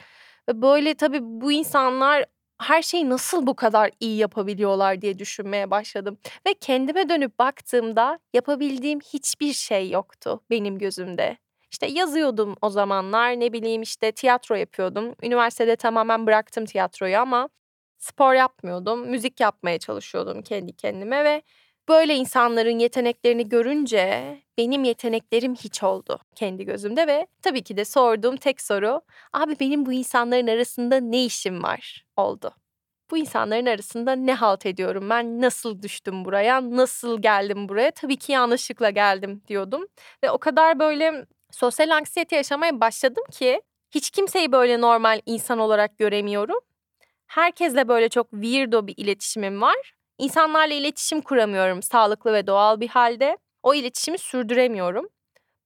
Ve 0.48 0.62
böyle 0.62 0.94
tabii 0.94 1.20
bu 1.22 1.52
insanlar 1.52 2.24
her 2.62 2.82
şeyi 2.82 3.11
nasıl 3.11 3.46
bu 3.46 3.56
kadar 3.56 3.90
iyi 4.00 4.16
yapabiliyorlar 4.16 5.00
diye 5.02 5.18
düşünmeye 5.18 5.70
başladım 5.70 6.18
ve 6.46 6.54
kendime 6.54 7.08
dönüp 7.08 7.38
baktığımda 7.38 8.18
yapabildiğim 8.32 9.00
hiçbir 9.00 9.52
şey 9.52 9.90
yoktu 9.90 10.40
benim 10.50 10.78
gözümde. 10.78 11.37
İşte 11.70 11.87
yazıyordum 11.87 12.56
o 12.62 12.70
zamanlar, 12.70 13.40
ne 13.40 13.52
bileyim 13.52 13.82
işte 13.82 14.12
tiyatro 14.12 14.54
yapıyordum. 14.54 15.14
Üniversitede 15.23 15.76
tamamen 15.76 16.26
bıraktım 16.26 16.64
tiyatroyu 16.64 17.18
ama 17.18 17.49
spor 17.99 18.34
yapmıyordum. 18.34 19.08
Müzik 19.11 19.40
yapmaya 19.40 19.78
çalışıyordum 19.78 20.42
kendi 20.42 20.73
kendime 20.76 21.25
ve 21.25 21.42
böyle 21.88 22.14
insanların 22.14 22.78
yeteneklerini 22.78 23.48
görünce 23.48 24.36
benim 24.58 24.84
yeteneklerim 24.84 25.54
hiç 25.54 25.82
oldu 25.82 26.18
kendi 26.34 26.64
gözümde 26.64 27.06
ve 27.06 27.26
tabii 27.42 27.62
ki 27.62 27.76
de 27.76 27.84
sorduğum 27.84 28.36
tek 28.36 28.60
soru 28.60 29.00
abi 29.32 29.56
benim 29.60 29.86
bu 29.86 29.92
insanların 29.92 30.46
arasında 30.46 30.96
ne 31.00 31.24
işim 31.24 31.62
var 31.62 32.04
oldu. 32.16 32.54
Bu 33.10 33.18
insanların 33.18 33.66
arasında 33.66 34.12
ne 34.12 34.34
halt 34.34 34.66
ediyorum 34.66 35.10
ben? 35.10 35.40
Nasıl 35.40 35.82
düştüm 35.82 36.24
buraya? 36.24 36.70
Nasıl 36.70 37.22
geldim 37.22 37.68
buraya? 37.68 37.90
Tabii 37.90 38.16
ki 38.16 38.32
yanlışlıkla 38.32 38.90
geldim 38.90 39.42
diyordum. 39.48 39.86
Ve 40.24 40.30
o 40.30 40.38
kadar 40.38 40.78
böyle 40.78 41.26
sosyal 41.50 41.90
anksiyete 41.90 42.36
yaşamaya 42.36 42.80
başladım 42.80 43.24
ki 43.32 43.62
hiç 43.90 44.10
kimseyi 44.10 44.52
böyle 44.52 44.80
normal 44.80 45.20
insan 45.26 45.58
olarak 45.58 45.98
göremiyorum. 45.98 46.58
Herkesle 47.26 47.88
böyle 47.88 48.08
çok 48.08 48.30
weirdo 48.30 48.86
bir 48.86 48.94
iletişimim 48.96 49.62
var. 49.62 49.94
İnsanlarla 50.18 50.75
iletişim 50.75 51.21
kuramıyorum 51.21 51.83
sağlıklı 51.83 52.33
ve 52.33 52.47
doğal 52.47 52.80
bir 52.80 52.88
halde. 52.88 53.38
O 53.62 53.75
iletişimi 53.75 54.18
sürdüremiyorum. 54.18 55.09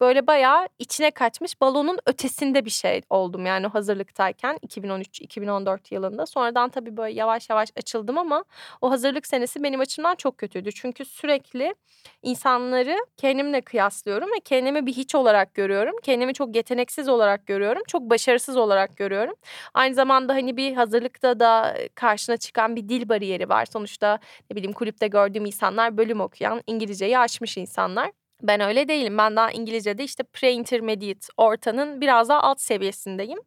Böyle 0.01 0.27
bayağı 0.27 0.69
içine 0.79 1.11
kaçmış 1.11 1.61
balonun 1.61 1.99
ötesinde 2.07 2.65
bir 2.65 2.71
şey 2.71 3.03
oldum 3.11 3.47
yani 3.47 3.67
hazırlıktayken 3.67 4.59
2013-2014 4.63 5.95
yılında. 5.95 6.27
Sonradan 6.27 6.69
tabii 6.71 6.97
böyle 6.97 7.15
yavaş 7.15 7.51
yavaş 7.51 7.69
açıldım 7.77 8.19
ama 8.19 8.45
o 8.81 8.91
hazırlık 8.91 9.27
senesi 9.27 9.63
benim 9.63 9.81
açımdan 9.81 10.15
çok 10.15 10.39
kötüydü. 10.39 10.73
Çünkü 10.73 11.05
sürekli 11.05 11.75
insanları 12.23 12.97
kendimle 13.17 13.61
kıyaslıyorum 13.61 14.29
ve 14.31 14.41
kendimi 14.45 14.87
bir 14.87 14.93
hiç 14.93 15.15
olarak 15.15 15.55
görüyorum. 15.55 15.95
Kendimi 16.03 16.35
çok 16.35 16.57
yeteneksiz 16.57 17.09
olarak 17.09 17.47
görüyorum. 17.47 17.83
Çok 17.89 18.03
başarısız 18.03 18.57
olarak 18.57 18.97
görüyorum. 18.97 19.35
Aynı 19.75 19.95
zamanda 19.95 20.35
hani 20.35 20.57
bir 20.57 20.75
hazırlıkta 20.75 21.41
da 21.41 21.77
karşına 21.95 22.37
çıkan 22.37 22.77
bir 22.77 22.89
dil 22.89 23.09
bariyeri 23.09 23.49
var. 23.49 23.67
Sonuçta 23.67 24.19
ne 24.51 24.57
bileyim 24.57 24.73
kulüpte 24.73 25.07
gördüğüm 25.09 25.47
insanlar 25.47 25.97
bölüm 25.97 26.21
okuyan, 26.21 26.63
İngilizceyi 26.67 27.19
aşmış 27.19 27.57
insanlar. 27.57 28.28
Ben 28.43 28.61
öyle 28.61 28.89
değilim. 28.89 29.19
Ben 29.19 29.37
daha 29.37 29.51
İngilizce'de 29.53 30.05
işte 30.05 30.23
pre-intermediate 30.23 31.29
ortanın 31.37 32.01
biraz 32.01 32.29
daha 32.29 32.43
alt 32.43 32.61
seviyesindeyim. 32.61 33.39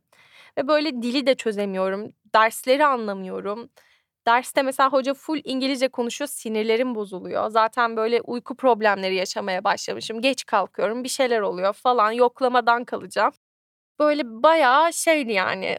Ve 0.57 0.67
böyle 0.67 1.01
dili 1.01 1.25
de 1.27 1.35
çözemiyorum. 1.35 2.13
Dersleri 2.35 2.85
anlamıyorum. 2.85 3.69
Derste 4.27 4.61
mesela 4.61 4.89
hoca 4.93 5.13
full 5.13 5.41
İngilizce 5.43 5.87
konuşuyor, 5.89 6.27
sinirlerim 6.29 6.95
bozuluyor. 6.95 7.49
Zaten 7.49 7.97
böyle 7.97 8.21
uyku 8.21 8.55
problemleri 8.57 9.15
yaşamaya 9.15 9.63
başlamışım. 9.63 10.21
Geç 10.21 10.45
kalkıyorum, 10.45 11.03
bir 11.03 11.09
şeyler 11.09 11.41
oluyor 11.41 11.73
falan. 11.73 12.11
Yoklamadan 12.11 12.85
kalacağım. 12.85 13.31
Böyle 13.99 14.23
bayağı 14.25 14.93
şeydi 14.93 15.31
yani 15.33 15.77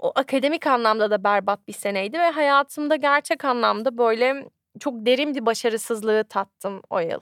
o 0.00 0.12
akademik 0.16 0.66
anlamda 0.66 1.10
da 1.10 1.24
berbat 1.24 1.68
bir 1.68 1.72
seneydi 1.72 2.18
ve 2.18 2.30
hayatımda 2.30 2.96
gerçek 2.96 3.44
anlamda 3.44 3.98
böyle 3.98 4.46
çok 4.80 4.94
derin 5.06 5.34
bir 5.34 5.46
başarısızlığı 5.46 6.24
tattım 6.24 6.82
o 6.90 7.00
yıl. 7.00 7.20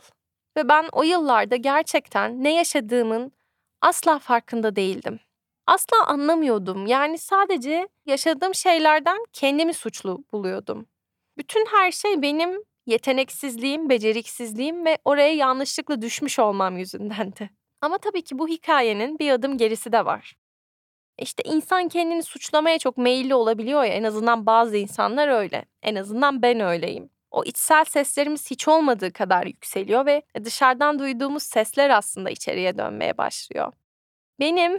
Ve 0.57 0.69
ben 0.69 0.89
o 0.93 1.03
yıllarda 1.03 1.57
gerçekten 1.57 2.45
ne 2.45 2.55
yaşadığımın 2.55 3.33
asla 3.81 4.19
farkında 4.19 4.77
değildim. 4.77 5.21
Asla 5.67 6.07
anlamıyordum. 6.07 6.87
Yani 6.87 7.19
sadece 7.19 7.89
yaşadığım 8.07 8.55
şeylerden 8.55 9.19
kendimi 9.33 9.75
suçlu 9.75 10.25
buluyordum. 10.33 10.87
Bütün 11.39 11.67
her 11.67 11.93
şey 11.93 12.23
benim 12.23 12.63
yeteneksizliğim, 12.87 13.89
beceriksizliğim 13.89 14.85
ve 14.85 14.99
oraya 15.05 15.35
yanlışlıkla 15.35 16.03
düşmüş 16.03 16.39
olmam 16.39 16.79
yüzündendi. 16.79 17.51
Ama 17.81 17.99
tabii 17.99 18.23
ki 18.23 18.39
bu 18.39 18.49
hikayenin 18.49 19.19
bir 19.19 19.31
adım 19.31 19.59
gerisi 19.59 19.93
de 19.93 20.05
var. 20.05 20.37
İşte 21.19 21.43
insan 21.47 21.89
kendini 21.89 22.23
suçlamaya 22.23 22.79
çok 22.79 22.99
meyilli 22.99 23.35
olabiliyor 23.35 23.85
ya 23.85 23.95
en 23.95 24.05
azından 24.05 24.47
bazı 24.47 24.77
insanlar 24.77 25.29
öyle. 25.29 25.65
En 25.83 25.95
azından 25.95 26.43
ben 26.43 26.61
öyleyim 26.61 27.11
o 27.37 27.45
içsel 27.45 27.85
seslerimiz 27.85 28.51
hiç 28.51 28.69
olmadığı 28.69 29.13
kadar 29.13 29.47
yükseliyor 29.47 30.07
ve 30.07 30.23
dışarıdan 30.45 30.99
duyduğumuz 30.99 31.43
sesler 31.43 31.91
aslında 31.91 32.31
içeriye 32.31 32.79
dönmeye 32.79 33.19
başlıyor. 33.19 33.73
Benim 34.41 34.79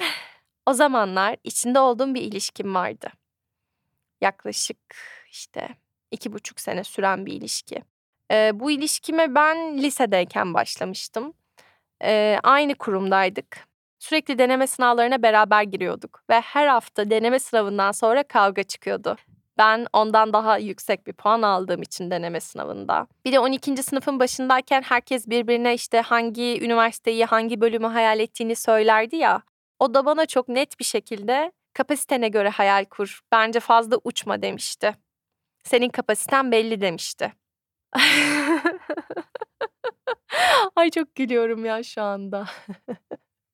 o 0.66 0.74
zamanlar 0.74 1.36
içinde 1.44 1.80
olduğum 1.80 2.14
bir 2.14 2.22
ilişkim 2.22 2.76
vardı. 2.76 3.10
Yaklaşık 4.22 4.78
işte 5.32 5.70
iki 6.12 6.34
buçuk 6.34 6.60
sene 6.60 6.84
süren 6.84 7.26
bir 7.26 7.34
ilişki. 7.34 7.84
Ee, 8.32 8.52
bu 8.54 8.72
ilişkime 8.72 9.36
ben 9.36 9.78
lisedeyken 9.78 10.54
başlamıştım. 10.54 11.34
Ee, 12.04 12.40
aynı 12.44 12.76
kurumdaydık. 12.76 13.68
Sürekli 14.00 14.40
deneme 14.40 14.68
sınavlarına 14.68 15.24
beraber 15.24 15.64
giriyorduk 15.64 16.24
ve 16.30 16.42
her 16.42 16.68
hafta 16.68 17.10
deneme 17.10 17.40
sınavından 17.40 17.92
sonra 17.92 18.24
kavga 18.24 18.64
çıkıyordu. 18.64 19.16
Ben 19.58 19.88
ondan 19.94 20.34
daha 20.34 20.58
yüksek 20.58 21.08
bir 21.08 21.14
puan 21.14 21.42
aldığım 21.42 21.82
için 21.82 22.12
deneme 22.12 22.40
sınavında. 22.40 23.08
Bir 23.26 23.32
de 23.32 23.40
12. 23.40 23.84
sınıfın 23.84 24.20
başındayken 24.20 24.82
herkes 24.82 25.28
birbirine 25.28 25.74
işte 25.74 26.02
hangi 26.02 26.66
üniversiteyi, 26.66 27.26
hangi 27.26 27.62
bölümü 27.62 27.88
hayal 27.88 28.20
ettiğini 28.20 28.56
söylerdi 28.56 29.16
ya. 29.16 29.42
O 29.80 29.94
da 29.94 30.06
bana 30.06 30.26
çok 30.26 30.50
net 30.50 30.80
bir 30.80 30.86
şekilde 30.86 31.52
kapasitene 31.74 32.30
göre 32.30 32.50
hayal 32.50 32.86
kur. 32.86 33.22
Bence 33.32 33.60
fazla 33.60 33.98
uçma 34.04 34.42
demişti. 34.42 34.96
Senin 35.64 35.90
kapasiten 35.90 36.52
belli 36.52 36.82
demişti. 36.82 37.34
Ay 40.76 40.90
çok 40.90 41.16
gülüyorum 41.16 41.66
ya 41.66 41.84
şu 41.84 42.02
anda. 42.02 42.46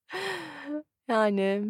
yani 1.08 1.64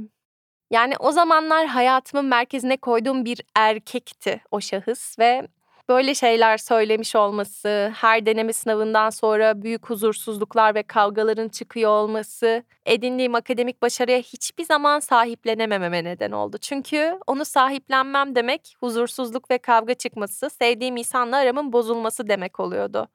yani 0.70 0.94
o 0.98 1.12
zamanlar 1.12 1.66
hayatımın 1.66 2.24
merkezine 2.24 2.76
koyduğum 2.76 3.24
bir 3.24 3.40
erkekti 3.54 4.40
o 4.50 4.60
şahıs 4.60 5.18
ve 5.18 5.48
böyle 5.88 6.14
şeyler 6.14 6.58
söylemiş 6.58 7.16
olması, 7.16 7.92
her 7.96 8.26
deneme 8.26 8.52
sınavından 8.52 9.10
sonra 9.10 9.62
büyük 9.62 9.90
huzursuzluklar 9.90 10.74
ve 10.74 10.82
kavgaların 10.82 11.48
çıkıyor 11.48 11.90
olması, 11.90 12.62
edindiğim 12.86 13.34
akademik 13.34 13.82
başarıya 13.82 14.18
hiçbir 14.18 14.64
zaman 14.64 15.00
sahiplenemememe 15.00 16.04
neden 16.04 16.32
oldu. 16.32 16.58
Çünkü 16.58 17.18
onu 17.26 17.44
sahiplenmem 17.44 18.34
demek 18.34 18.76
huzursuzluk 18.80 19.50
ve 19.50 19.58
kavga 19.58 19.94
çıkması, 19.94 20.50
sevdiğim 20.50 20.96
insanla 20.96 21.36
aramın 21.36 21.72
bozulması 21.72 22.28
demek 22.28 22.60
oluyordu. 22.60 23.08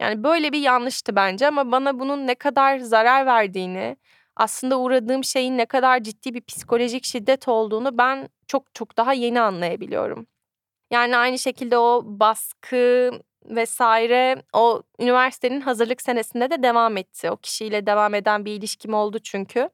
Yani 0.00 0.24
böyle 0.24 0.52
bir 0.52 0.60
yanlıştı 0.60 1.16
bence 1.16 1.46
ama 1.46 1.72
bana 1.72 1.98
bunun 1.98 2.26
ne 2.26 2.34
kadar 2.34 2.78
zarar 2.78 3.26
verdiğini, 3.26 3.96
aslında 4.36 4.78
uğradığım 4.78 5.24
şeyin 5.24 5.58
ne 5.58 5.66
kadar 5.66 6.02
ciddi 6.02 6.34
bir 6.34 6.40
psikolojik 6.40 7.04
şiddet 7.04 7.48
olduğunu 7.48 7.98
ben 7.98 8.28
çok 8.48 8.74
çok 8.74 8.96
daha 8.96 9.12
yeni 9.12 9.40
anlayabiliyorum. 9.40 10.26
Yani 10.90 11.16
aynı 11.16 11.38
şekilde 11.38 11.78
o 11.78 12.02
baskı 12.06 13.10
vesaire 13.44 14.42
o 14.52 14.82
üniversitenin 15.00 15.60
hazırlık 15.60 16.02
senesinde 16.02 16.50
de 16.50 16.62
devam 16.62 16.96
etti. 16.96 17.30
O 17.30 17.36
kişiyle 17.36 17.86
devam 17.86 18.14
eden 18.14 18.44
bir 18.44 18.52
ilişkim 18.52 18.94
oldu 18.94 19.18
çünkü. 19.18 19.70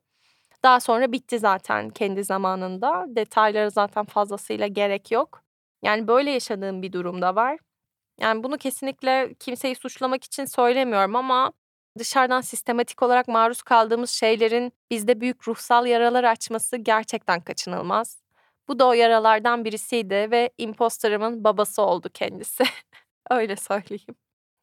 Daha 0.62 0.80
sonra 0.80 1.12
bitti 1.12 1.38
zaten 1.38 1.90
kendi 1.90 2.24
zamanında. 2.24 3.04
Detaylara 3.08 3.70
zaten 3.70 4.04
fazlasıyla 4.04 4.66
gerek 4.66 5.10
yok. 5.10 5.42
Yani 5.82 6.08
böyle 6.08 6.30
yaşadığım 6.30 6.82
bir 6.82 6.92
durumda 6.92 7.36
var. 7.36 7.58
Yani 8.20 8.44
bunu 8.44 8.58
kesinlikle 8.58 9.34
kimseyi 9.40 9.74
suçlamak 9.74 10.24
için 10.24 10.44
söylemiyorum 10.44 11.16
ama 11.16 11.52
Dışarıdan 11.98 12.40
sistematik 12.40 13.02
olarak 13.02 13.28
maruz 13.28 13.62
kaldığımız 13.62 14.10
şeylerin 14.10 14.72
bizde 14.90 15.20
büyük 15.20 15.48
ruhsal 15.48 15.86
yaralar 15.86 16.24
açması 16.24 16.76
gerçekten 16.76 17.40
kaçınılmaz. 17.40 18.22
Bu 18.68 18.78
da 18.78 18.86
o 18.86 18.92
yaralardan 18.92 19.64
birisiydi 19.64 20.14
ve 20.30 20.50
imposterımın 20.58 21.44
babası 21.44 21.82
oldu 21.82 22.08
kendisi. 22.14 22.64
Öyle 23.30 23.56
söyleyeyim. 23.56 24.14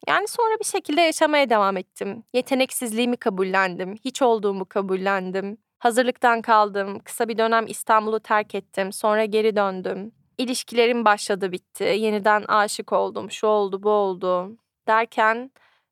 Yani 0.08 0.28
sonra 0.28 0.58
bir 0.60 0.64
şekilde 0.64 1.00
yaşamaya 1.00 1.50
devam 1.50 1.76
ettim. 1.76 2.24
Yeteneksizliğimi 2.34 3.16
kabullendim, 3.16 3.94
hiç 4.04 4.22
olduğumu 4.22 4.66
kabullendim. 4.68 5.58
Hazırlıktan 5.78 6.42
kaldım, 6.42 6.98
kısa 6.98 7.28
bir 7.28 7.38
dönem 7.38 7.66
İstanbul'u 7.66 8.20
terk 8.20 8.54
ettim, 8.54 8.92
sonra 8.92 9.24
geri 9.24 9.56
döndüm. 9.56 10.12
İlişkilerim 10.38 11.04
başladı 11.04 11.52
bitti, 11.52 11.84
yeniden 11.84 12.42
aşık 12.42 12.92
oldum, 12.92 13.30
şu 13.30 13.46
oldu 13.46 13.82
bu 13.82 13.90
oldu 13.90 14.56
derken 14.88 15.50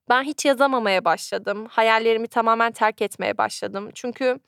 ben 0.09 0.23
hiç 0.23 0.45
yazamamaya 0.45 1.05
başladım. 1.05 1.67
Hayallerimi 1.71 2.29
tamamen 2.29 2.73
terk 2.73 3.03
etmeye 3.03 3.39
başladım. 3.39 3.91
Çünkü 3.95 4.41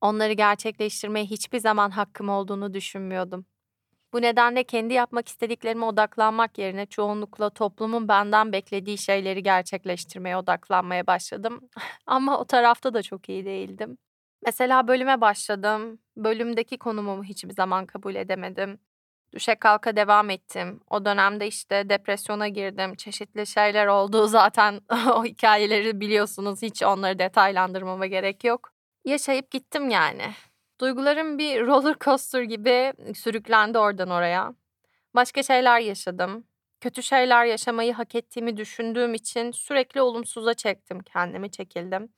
onları 0.00 0.32
gerçekleştirmeye 0.32 1.26
hiçbir 1.26 1.58
zaman 1.60 1.90
hakkım 1.90 2.28
olduğunu 2.28 2.74
düşünmüyordum. 2.74 3.46
Bu 4.12 4.22
nedenle 4.22 4.64
kendi 4.64 4.94
yapmak 4.94 5.28
istediklerime 5.28 5.84
odaklanmak 5.86 6.58
yerine 6.58 6.86
çoğunlukla 6.86 7.50
toplumun 7.50 8.08
benden 8.08 8.52
beklediği 8.52 8.98
şeyleri 8.98 9.42
gerçekleştirmeye 9.42 10.36
odaklanmaya 10.36 11.06
başladım. 11.06 11.60
Ama 12.06 12.38
o 12.40 12.44
tarafta 12.44 12.94
da 12.94 13.02
çok 13.02 13.28
iyi 13.28 13.44
değildim. 13.44 13.98
Mesela 14.46 14.88
bölüme 14.88 15.20
başladım. 15.20 15.98
Bölümdeki 16.16 16.78
konumumu 16.78 17.24
hiçbir 17.24 17.54
zaman 17.54 17.86
kabul 17.86 18.14
edemedim. 18.14 18.78
Düşe 19.36 19.54
kalka 19.54 19.96
devam 19.96 20.30
ettim. 20.30 20.80
O 20.90 21.04
dönemde 21.04 21.46
işte 21.46 21.88
depresyona 21.88 22.48
girdim. 22.48 22.94
Çeşitli 22.94 23.46
şeyler 23.46 23.86
oldu. 23.86 24.26
Zaten 24.26 24.80
o 25.14 25.24
hikayeleri 25.24 26.00
biliyorsunuz. 26.00 26.62
Hiç 26.62 26.82
onları 26.82 27.18
detaylandırmama 27.18 28.06
gerek 28.06 28.44
yok. 28.44 28.72
Yaşayıp 29.04 29.50
gittim 29.50 29.90
yani. 29.90 30.22
Duygularım 30.80 31.38
bir 31.38 31.66
roller 31.66 31.96
coaster 32.00 32.42
gibi 32.42 32.92
sürüklendi 33.14 33.78
oradan 33.78 34.10
oraya. 34.10 34.54
Başka 35.14 35.42
şeyler 35.42 35.80
yaşadım. 35.80 36.44
Kötü 36.80 37.02
şeyler 37.02 37.44
yaşamayı 37.44 37.92
hak 37.92 38.14
ettiğimi 38.14 38.56
düşündüğüm 38.56 39.14
için 39.14 39.50
sürekli 39.50 40.02
olumsuza 40.02 40.54
çektim 40.54 41.00
kendimi, 41.00 41.50
çekildim. 41.50 42.08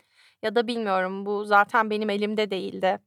Ya 0.42 0.54
da 0.54 0.66
bilmiyorum 0.66 1.26
bu 1.26 1.44
zaten 1.44 1.90
benim 1.90 2.10
elimde 2.10 2.50
değildi. 2.50 2.98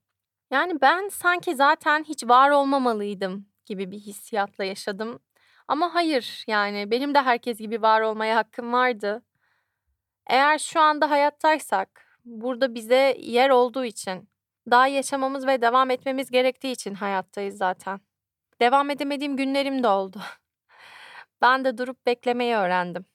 Yani 0.51 0.81
ben 0.81 1.09
sanki 1.09 1.55
zaten 1.55 2.03
hiç 2.03 2.23
var 2.23 2.49
olmamalıydım 2.49 3.50
gibi 3.71 3.91
bir 3.91 3.99
hissiyatla 3.99 4.63
yaşadım. 4.63 5.19
Ama 5.67 5.95
hayır 5.95 6.43
yani 6.47 6.91
benim 6.91 7.15
de 7.15 7.21
herkes 7.21 7.57
gibi 7.57 7.81
var 7.81 8.01
olmaya 8.01 8.35
hakkım 8.35 8.73
vardı. 8.73 9.23
Eğer 10.27 10.57
şu 10.57 10.79
anda 10.81 11.09
hayattaysak, 11.09 12.19
burada 12.25 12.75
bize 12.75 13.15
yer 13.19 13.49
olduğu 13.49 13.85
için, 13.85 14.29
daha 14.71 14.87
yaşamamız 14.87 15.47
ve 15.47 15.61
devam 15.61 15.89
etmemiz 15.89 16.31
gerektiği 16.31 16.71
için 16.71 16.93
hayattayız 16.93 17.57
zaten. 17.57 18.01
Devam 18.61 18.89
edemediğim 18.89 19.37
günlerim 19.37 19.83
de 19.83 19.87
oldu. 19.87 20.21
Ben 21.41 21.65
de 21.65 21.77
durup 21.77 22.05
beklemeyi 22.05 22.55
öğrendim. 22.55 23.05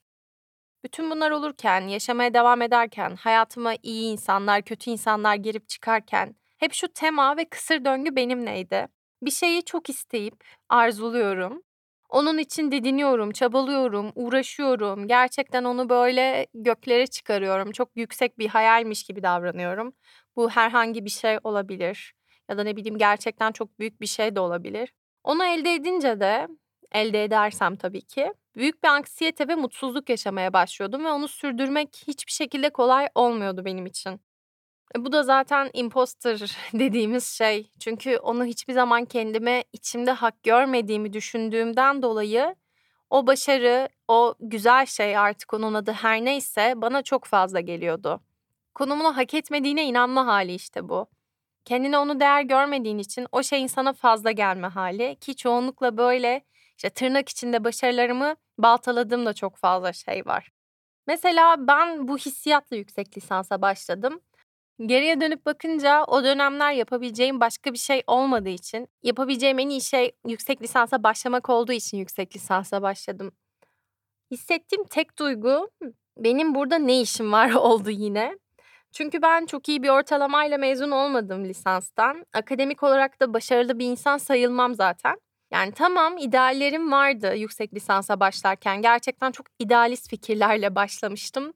Bütün 0.83 1.11
bunlar 1.11 1.31
olurken, 1.31 1.81
yaşamaya 1.81 2.33
devam 2.33 2.61
ederken, 2.61 3.15
hayatıma 3.15 3.73
iyi 3.83 4.11
insanlar, 4.11 4.61
kötü 4.61 4.91
insanlar 4.91 5.35
girip 5.35 5.69
çıkarken 5.69 6.35
hep 6.57 6.73
şu 6.73 6.87
tema 6.87 7.37
ve 7.37 7.45
kısır 7.49 7.85
döngü 7.85 8.15
benimleydi. 8.15 8.87
Bir 9.21 9.31
şeyi 9.31 9.63
çok 9.65 9.89
isteyip 9.89 10.43
arzuluyorum. 10.69 11.63
Onun 12.09 12.37
için 12.37 12.71
didiniyorum, 12.71 13.31
çabalıyorum, 13.31 14.11
uğraşıyorum. 14.15 15.07
Gerçekten 15.07 15.63
onu 15.63 15.89
böyle 15.89 16.47
göklere 16.53 17.07
çıkarıyorum. 17.07 17.71
Çok 17.71 17.89
yüksek 17.95 18.39
bir 18.39 18.47
hayalmiş 18.47 19.03
gibi 19.03 19.23
davranıyorum. 19.23 19.93
Bu 20.35 20.49
herhangi 20.49 21.05
bir 21.05 21.09
şey 21.09 21.37
olabilir 21.43 22.13
ya 22.49 22.57
da 22.57 22.63
ne 22.63 22.75
bileyim 22.75 22.97
gerçekten 22.97 23.51
çok 23.51 23.79
büyük 23.79 24.01
bir 24.01 24.07
şey 24.07 24.35
de 24.35 24.39
olabilir. 24.39 24.93
Onu 25.23 25.45
elde 25.45 25.73
edince 25.73 26.19
de 26.19 26.47
elde 26.91 27.23
edersem 27.23 27.75
tabii 27.75 28.01
ki 28.01 28.33
büyük 28.55 28.83
bir 28.83 28.87
anksiyete 28.89 29.47
ve 29.47 29.55
mutsuzluk 29.55 30.09
yaşamaya 30.09 30.53
başlıyordum 30.53 31.05
ve 31.05 31.09
onu 31.09 31.27
sürdürmek 31.27 31.89
hiçbir 32.07 32.31
şekilde 32.31 32.69
kolay 32.69 33.07
olmuyordu 33.15 33.65
benim 33.65 33.85
için. 33.85 34.26
E, 34.95 35.05
bu 35.05 35.11
da 35.11 35.23
zaten 35.23 35.69
imposter 35.73 36.57
dediğimiz 36.73 37.27
şey. 37.27 37.71
Çünkü 37.79 38.17
onu 38.17 38.45
hiçbir 38.45 38.73
zaman 38.73 39.05
kendime 39.05 39.63
içimde 39.73 40.11
hak 40.11 40.43
görmediğimi 40.43 41.13
düşündüğümden 41.13 42.01
dolayı 42.01 42.55
o 43.09 43.27
başarı, 43.27 43.89
o 44.07 44.35
güzel 44.39 44.85
şey 44.85 45.17
artık 45.17 45.53
onun 45.53 45.73
adı 45.73 45.91
her 45.91 46.25
neyse 46.25 46.73
bana 46.75 47.01
çok 47.03 47.25
fazla 47.25 47.59
geliyordu. 47.59 48.21
Konumunu 48.75 49.17
hak 49.17 49.33
etmediğine 49.33 49.85
inanma 49.85 50.27
hali 50.27 50.53
işte 50.53 50.89
bu. 50.89 51.07
Kendine 51.65 51.97
onu 51.97 52.19
değer 52.19 52.41
görmediğin 52.41 52.97
için 52.97 53.27
o 53.31 53.43
şeyin 53.43 53.67
sana 53.67 53.93
fazla 53.93 54.31
gelme 54.31 54.67
hali 54.67 55.15
ki 55.15 55.35
çoğunlukla 55.35 55.97
böyle 55.97 56.41
işte 56.77 56.89
tırnak 56.89 57.29
içinde 57.29 57.63
başarılarımı 57.63 58.35
baltaladığım 58.57 59.25
da 59.25 59.33
çok 59.33 59.57
fazla 59.57 59.93
şey 59.93 60.25
var. 60.25 60.51
Mesela 61.07 61.67
ben 61.67 62.07
bu 62.07 62.17
hissiyatla 62.17 62.75
yüksek 62.75 63.17
lisansa 63.17 63.61
başladım. 63.61 64.21
Geriye 64.85 65.21
dönüp 65.21 65.45
bakınca 65.45 66.03
o 66.03 66.23
dönemler 66.23 66.71
yapabileceğim 66.71 67.39
başka 67.39 67.73
bir 67.73 67.77
şey 67.77 68.03
olmadığı 68.07 68.49
için, 68.49 68.87
yapabileceğim 69.03 69.59
en 69.59 69.69
iyi 69.69 69.81
şey 69.81 70.11
yüksek 70.27 70.61
lisansa 70.61 71.03
başlamak 71.03 71.49
olduğu 71.49 71.71
için 71.71 71.97
yüksek 71.97 72.35
lisansa 72.35 72.81
başladım. 72.81 73.31
Hissettiğim 74.31 74.83
tek 74.83 75.19
duygu 75.19 75.69
benim 76.17 76.55
burada 76.55 76.77
ne 76.77 77.01
işim 77.01 77.31
var 77.31 77.51
oldu 77.53 77.89
yine. 77.89 78.37
Çünkü 78.91 79.21
ben 79.21 79.45
çok 79.45 79.69
iyi 79.69 79.83
bir 79.83 79.89
ortalamayla 79.89 80.57
mezun 80.57 80.91
olmadım 80.91 81.45
lisanstan. 81.45 82.25
Akademik 82.33 82.83
olarak 82.83 83.21
da 83.21 83.33
başarılı 83.33 83.79
bir 83.79 83.85
insan 83.85 84.17
sayılmam 84.17 84.75
zaten. 84.75 85.21
Yani 85.51 85.71
tamam 85.71 86.17
ideallerim 86.17 86.91
vardı 86.91 87.35
yüksek 87.35 87.73
lisansa 87.73 88.19
başlarken. 88.19 88.81
Gerçekten 88.81 89.31
çok 89.31 89.47
idealist 89.59 90.09
fikirlerle 90.09 90.75
başlamıştım. 90.75 91.53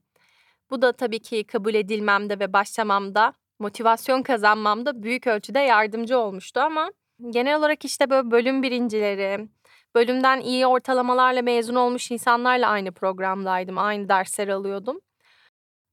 Bu 0.71 0.81
da 0.81 0.91
tabii 0.91 1.19
ki 1.19 1.43
kabul 1.43 1.73
edilmemde 1.73 2.39
ve 2.39 2.53
başlamamda, 2.53 3.33
motivasyon 3.59 4.23
kazanmamda 4.23 5.03
büyük 5.03 5.27
ölçüde 5.27 5.59
yardımcı 5.59 6.19
olmuştu 6.19 6.59
ama 6.59 6.91
genel 7.29 7.57
olarak 7.57 7.85
işte 7.85 8.09
böyle 8.09 8.31
bölüm 8.31 8.63
birincileri, 8.63 9.47
bölümden 9.95 10.39
iyi 10.39 10.67
ortalamalarla 10.67 11.41
mezun 11.41 11.75
olmuş 11.75 12.11
insanlarla 12.11 12.69
aynı 12.69 12.91
programdaydım, 12.91 13.77
aynı 13.77 14.09
dersler 14.09 14.47
alıyordum. 14.47 15.01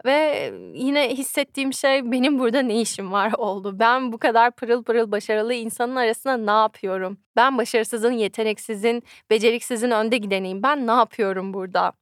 Ve 0.05 0.53
yine 0.75 1.09
hissettiğim 1.17 1.73
şey 1.73 2.13
benim 2.13 2.39
burada 2.39 2.63
ne 2.63 2.81
işim 2.81 3.13
var 3.13 3.33
oldu. 3.39 3.79
Ben 3.79 4.13
bu 4.13 4.19
kadar 4.19 4.51
pırıl 4.51 4.85
pırıl 4.85 5.13
başarılı 5.13 5.55
insanın 5.55 5.97
arasında 5.97 6.37
ne 6.37 6.51
yapıyorum? 6.63 7.19
Ben 7.37 7.59
başarısızın, 7.59 8.13
yeteneksizin, 8.13 9.03
beceriksizin 9.31 9.91
önde 9.91 10.17
gideneyim. 10.19 10.63
Ben 10.63 10.87
ne 10.87 10.93
yapıyorum 10.93 11.55
burada? 11.55 11.93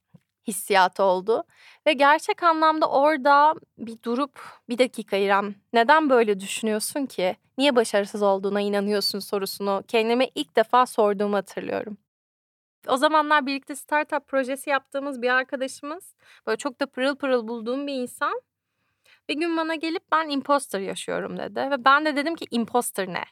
Hissiyatı 0.47 1.03
oldu. 1.03 1.43
Ve 1.87 1.93
gerçek 1.93 2.43
anlamda 2.43 2.89
orada 2.89 3.53
bir 3.77 4.03
durup 4.03 4.39
bir 4.69 4.77
dakika 4.77 5.17
İrem 5.17 5.55
neden 5.73 6.09
böyle 6.09 6.39
düşünüyorsun 6.39 7.05
ki? 7.05 7.35
Niye 7.57 7.75
başarısız 7.75 8.21
olduğuna 8.21 8.61
inanıyorsun 8.61 9.19
sorusunu 9.19 9.83
kendime 9.87 10.29
ilk 10.35 10.55
defa 10.55 10.85
sorduğumu 10.85 11.35
hatırlıyorum. 11.37 11.97
O 12.87 12.97
zamanlar 12.97 13.45
birlikte 13.45 13.75
startup 13.75 14.27
projesi 14.27 14.69
yaptığımız 14.69 15.21
bir 15.21 15.29
arkadaşımız 15.29 16.15
böyle 16.47 16.57
çok 16.57 16.79
da 16.79 16.85
pırıl 16.85 17.15
pırıl 17.15 17.47
bulduğum 17.47 17.87
bir 17.87 17.93
insan 17.93 18.41
bir 19.29 19.35
gün 19.39 19.57
bana 19.57 19.75
gelip 19.75 20.03
ben 20.11 20.29
imposter 20.29 20.79
yaşıyorum 20.79 21.37
dedi 21.37 21.59
ve 21.59 21.85
ben 21.85 22.05
de 22.05 22.15
dedim 22.15 22.35
ki 22.35 22.45
imposter 22.51 23.07
ne? 23.07 23.23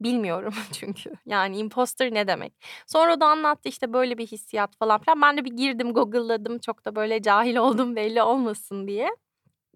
Bilmiyorum 0.00 0.54
çünkü. 0.72 1.12
Yani 1.26 1.58
imposter 1.58 2.14
ne 2.14 2.26
demek? 2.28 2.52
Sonra 2.86 3.20
da 3.20 3.26
anlattı 3.26 3.68
işte 3.68 3.92
böyle 3.92 4.18
bir 4.18 4.26
hissiyat 4.26 4.76
falan 4.76 5.00
filan. 5.00 5.22
Ben 5.22 5.36
de 5.36 5.44
bir 5.44 5.52
girdim 5.52 5.92
Google'ladım. 5.92 6.58
Çok 6.58 6.84
da 6.84 6.96
böyle 6.96 7.22
cahil 7.22 7.56
oldum 7.64 7.96
belli 7.96 8.22
olmasın 8.22 8.86
diye. 8.88 9.10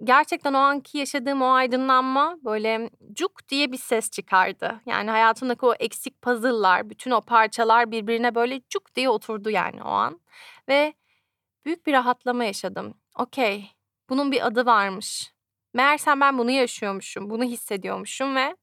Gerçekten 0.04 0.54
o 0.54 0.58
anki 0.58 0.98
yaşadığım 0.98 1.42
o 1.42 1.50
aydınlanma 1.52 2.36
böyle 2.44 2.90
cuk 3.12 3.48
diye 3.48 3.72
bir 3.72 3.76
ses 3.78 4.10
çıkardı. 4.10 4.80
Yani 4.86 5.10
hayatımdaki 5.10 5.66
o 5.66 5.74
eksik 5.74 6.22
puzzle'lar, 6.22 6.90
bütün 6.90 7.10
o 7.10 7.20
parçalar 7.20 7.90
birbirine 7.90 8.34
böyle 8.34 8.60
cuk 8.68 8.94
diye 8.94 9.08
oturdu 9.10 9.50
yani 9.50 9.82
o 9.82 9.88
an. 9.88 10.20
Ve 10.68 10.94
büyük 11.64 11.86
bir 11.86 11.92
rahatlama 11.92 12.44
yaşadım. 12.44 12.94
Okey, 13.18 13.70
bunun 14.10 14.32
bir 14.32 14.46
adı 14.46 14.66
varmış. 14.66 15.32
Meğersem 15.74 16.20
ben 16.20 16.38
bunu 16.38 16.50
yaşıyormuşum, 16.50 17.30
bunu 17.30 17.44
hissediyormuşum 17.44 18.36
ve 18.36 18.56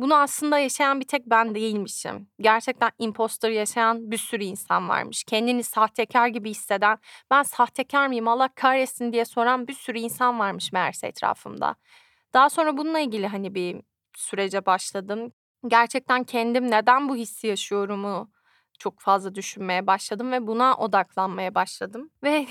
bunu 0.00 0.14
aslında 0.14 0.58
yaşayan 0.58 1.00
bir 1.00 1.06
tek 1.06 1.26
ben 1.26 1.54
değilmişim. 1.54 2.28
Gerçekten 2.40 2.90
imposter 2.98 3.50
yaşayan 3.50 4.10
bir 4.10 4.16
sürü 4.16 4.44
insan 4.44 4.88
varmış. 4.88 5.24
Kendini 5.24 5.64
sahtekar 5.64 6.28
gibi 6.28 6.50
hisseden, 6.50 6.98
ben 7.30 7.42
sahtekar 7.42 8.06
mıyım 8.06 8.28
Allah 8.28 8.48
kahretsin 8.54 9.12
diye 9.12 9.24
soran 9.24 9.68
bir 9.68 9.74
sürü 9.74 9.98
insan 9.98 10.38
varmış 10.38 10.72
meğerse 10.72 11.06
etrafımda. 11.06 11.74
Daha 12.34 12.50
sonra 12.50 12.76
bununla 12.76 12.98
ilgili 12.98 13.26
hani 13.26 13.54
bir 13.54 13.82
sürece 14.16 14.66
başladım. 14.66 15.32
Gerçekten 15.66 16.24
kendim 16.24 16.70
neden 16.70 17.08
bu 17.08 17.16
hissi 17.16 17.46
yaşıyorumu 17.46 18.30
çok 18.80 19.00
fazla 19.00 19.34
düşünmeye 19.34 19.86
başladım 19.86 20.32
ve 20.32 20.46
buna 20.46 20.76
odaklanmaya 20.76 21.54
başladım. 21.54 22.10
Ve 22.24 22.46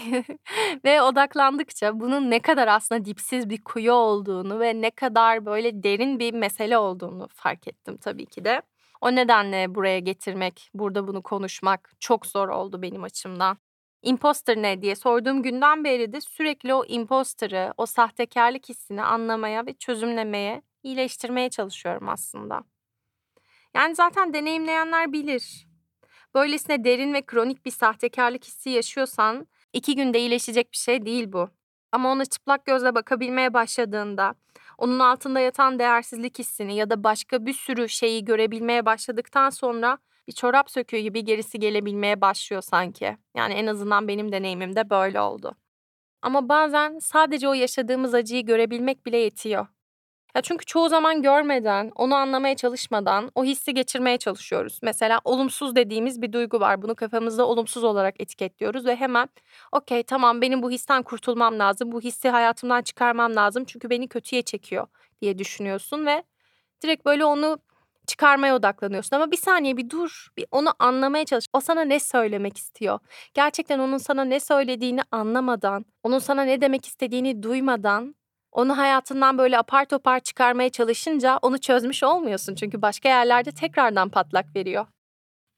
ve 0.85 1.01
odaklandıkça 1.01 1.99
bunun 1.99 2.31
ne 2.31 2.39
kadar 2.39 2.67
aslında 2.67 3.05
dipsiz 3.05 3.49
bir 3.49 3.61
kuyu 3.63 3.93
olduğunu 3.93 4.59
ve 4.59 4.81
ne 4.81 4.91
kadar 4.91 5.45
böyle 5.45 5.83
derin 5.83 6.19
bir 6.19 6.33
mesele 6.33 6.77
olduğunu 6.77 7.27
fark 7.33 7.67
ettim 7.67 7.97
tabii 7.97 8.25
ki 8.25 8.45
de. 8.45 8.61
O 9.01 9.15
nedenle 9.15 9.75
buraya 9.75 9.99
getirmek, 9.99 10.69
burada 10.73 11.07
bunu 11.07 11.21
konuşmak 11.23 11.91
çok 11.99 12.25
zor 12.25 12.49
oldu 12.49 12.81
benim 12.81 13.03
açımdan. 13.03 13.57
Imposter 14.01 14.57
ne 14.57 14.81
diye 14.81 14.95
sorduğum 14.95 15.43
günden 15.43 15.83
beri 15.83 16.13
de 16.13 16.21
sürekli 16.21 16.73
o 16.73 16.85
imposter'ı, 16.85 17.73
o 17.77 17.85
sahtekarlık 17.85 18.69
hissini 18.69 19.03
anlamaya 19.03 19.65
ve 19.65 19.73
çözümlemeye, 19.73 20.61
iyileştirmeye 20.83 21.49
çalışıyorum 21.49 22.09
aslında. 22.09 22.63
Yani 23.75 23.95
zaten 23.95 24.33
deneyimleyenler 24.33 25.13
bilir. 25.13 25.68
Böylesine 26.35 26.83
derin 26.83 27.13
ve 27.13 27.21
kronik 27.21 27.65
bir 27.65 27.71
sahtekarlık 27.71 28.43
hissi 28.45 28.69
yaşıyorsan 28.69 29.47
iki 29.73 29.95
günde 29.95 30.19
iyileşecek 30.19 30.71
bir 30.71 30.77
şey 30.77 31.05
değil 31.05 31.31
bu. 31.31 31.49
Ama 31.91 32.11
ona 32.11 32.25
çıplak 32.25 32.65
gözle 32.65 32.95
bakabilmeye 32.95 33.53
başladığında, 33.53 34.35
onun 34.77 34.99
altında 34.99 35.39
yatan 35.39 35.79
değersizlik 35.79 36.39
hissini 36.39 36.75
ya 36.75 36.89
da 36.89 37.03
başka 37.03 37.45
bir 37.45 37.53
sürü 37.53 37.89
şeyi 37.89 38.25
görebilmeye 38.25 38.85
başladıktan 38.85 39.49
sonra 39.49 39.97
bir 40.27 40.33
çorap 40.33 40.71
söküğü 40.71 40.97
gibi 40.99 41.23
gerisi 41.23 41.59
gelebilmeye 41.59 42.21
başlıyor 42.21 42.61
sanki. 42.61 43.17
Yani 43.35 43.53
en 43.53 43.67
azından 43.67 44.07
benim 44.07 44.31
deneyimimde 44.31 44.89
böyle 44.89 45.21
oldu. 45.21 45.55
Ama 46.21 46.49
bazen 46.49 46.99
sadece 46.99 47.49
o 47.49 47.53
yaşadığımız 47.53 48.13
acıyı 48.13 48.45
görebilmek 48.45 49.05
bile 49.05 49.17
yetiyor. 49.17 49.67
Ya 50.35 50.41
çünkü 50.41 50.65
çoğu 50.65 50.89
zaman 50.89 51.21
görmeden, 51.21 51.91
onu 51.95 52.15
anlamaya 52.15 52.55
çalışmadan 52.55 53.31
o 53.35 53.43
hissi 53.43 53.73
geçirmeye 53.73 54.17
çalışıyoruz. 54.17 54.79
Mesela 54.83 55.19
olumsuz 55.23 55.75
dediğimiz 55.75 56.21
bir 56.21 56.33
duygu 56.33 56.59
var. 56.59 56.81
Bunu 56.81 56.95
kafamızda 56.95 57.47
olumsuz 57.47 57.83
olarak 57.83 58.21
etiketliyoruz 58.21 58.85
ve 58.85 58.95
hemen 58.95 59.29
okey 59.71 60.03
tamam 60.03 60.41
benim 60.41 60.61
bu 60.63 60.71
histen 60.71 61.03
kurtulmam 61.03 61.59
lazım. 61.59 61.91
Bu 61.91 62.01
hissi 62.01 62.29
hayatımdan 62.29 62.81
çıkarmam 62.81 63.35
lazım 63.35 63.65
çünkü 63.65 63.89
beni 63.89 64.07
kötüye 64.07 64.41
çekiyor 64.41 64.87
diye 65.21 65.37
düşünüyorsun 65.37 66.05
ve 66.05 66.23
direkt 66.83 67.05
böyle 67.05 67.25
onu 67.25 67.59
çıkarmaya 68.07 68.55
odaklanıyorsun. 68.55 69.15
Ama 69.15 69.31
bir 69.31 69.37
saniye 69.37 69.77
bir 69.77 69.89
dur, 69.89 70.27
bir 70.37 70.45
onu 70.51 70.73
anlamaya 70.79 71.25
çalış. 71.25 71.45
O 71.53 71.59
sana 71.59 71.81
ne 71.81 71.99
söylemek 71.99 72.57
istiyor? 72.57 72.99
Gerçekten 73.33 73.79
onun 73.79 73.97
sana 73.97 74.25
ne 74.25 74.39
söylediğini 74.39 75.01
anlamadan, 75.11 75.85
onun 76.03 76.19
sana 76.19 76.41
ne 76.43 76.61
demek 76.61 76.85
istediğini 76.85 77.43
duymadan 77.43 78.15
onu 78.51 78.77
hayatından 78.77 79.37
böyle 79.37 79.57
apar 79.57 79.85
topar 79.85 80.19
çıkarmaya 80.19 80.69
çalışınca 80.69 81.39
onu 81.41 81.57
çözmüş 81.57 82.03
olmuyorsun. 82.03 82.55
Çünkü 82.55 82.81
başka 82.81 83.09
yerlerde 83.09 83.51
tekrardan 83.51 84.09
patlak 84.09 84.55
veriyor. 84.55 84.85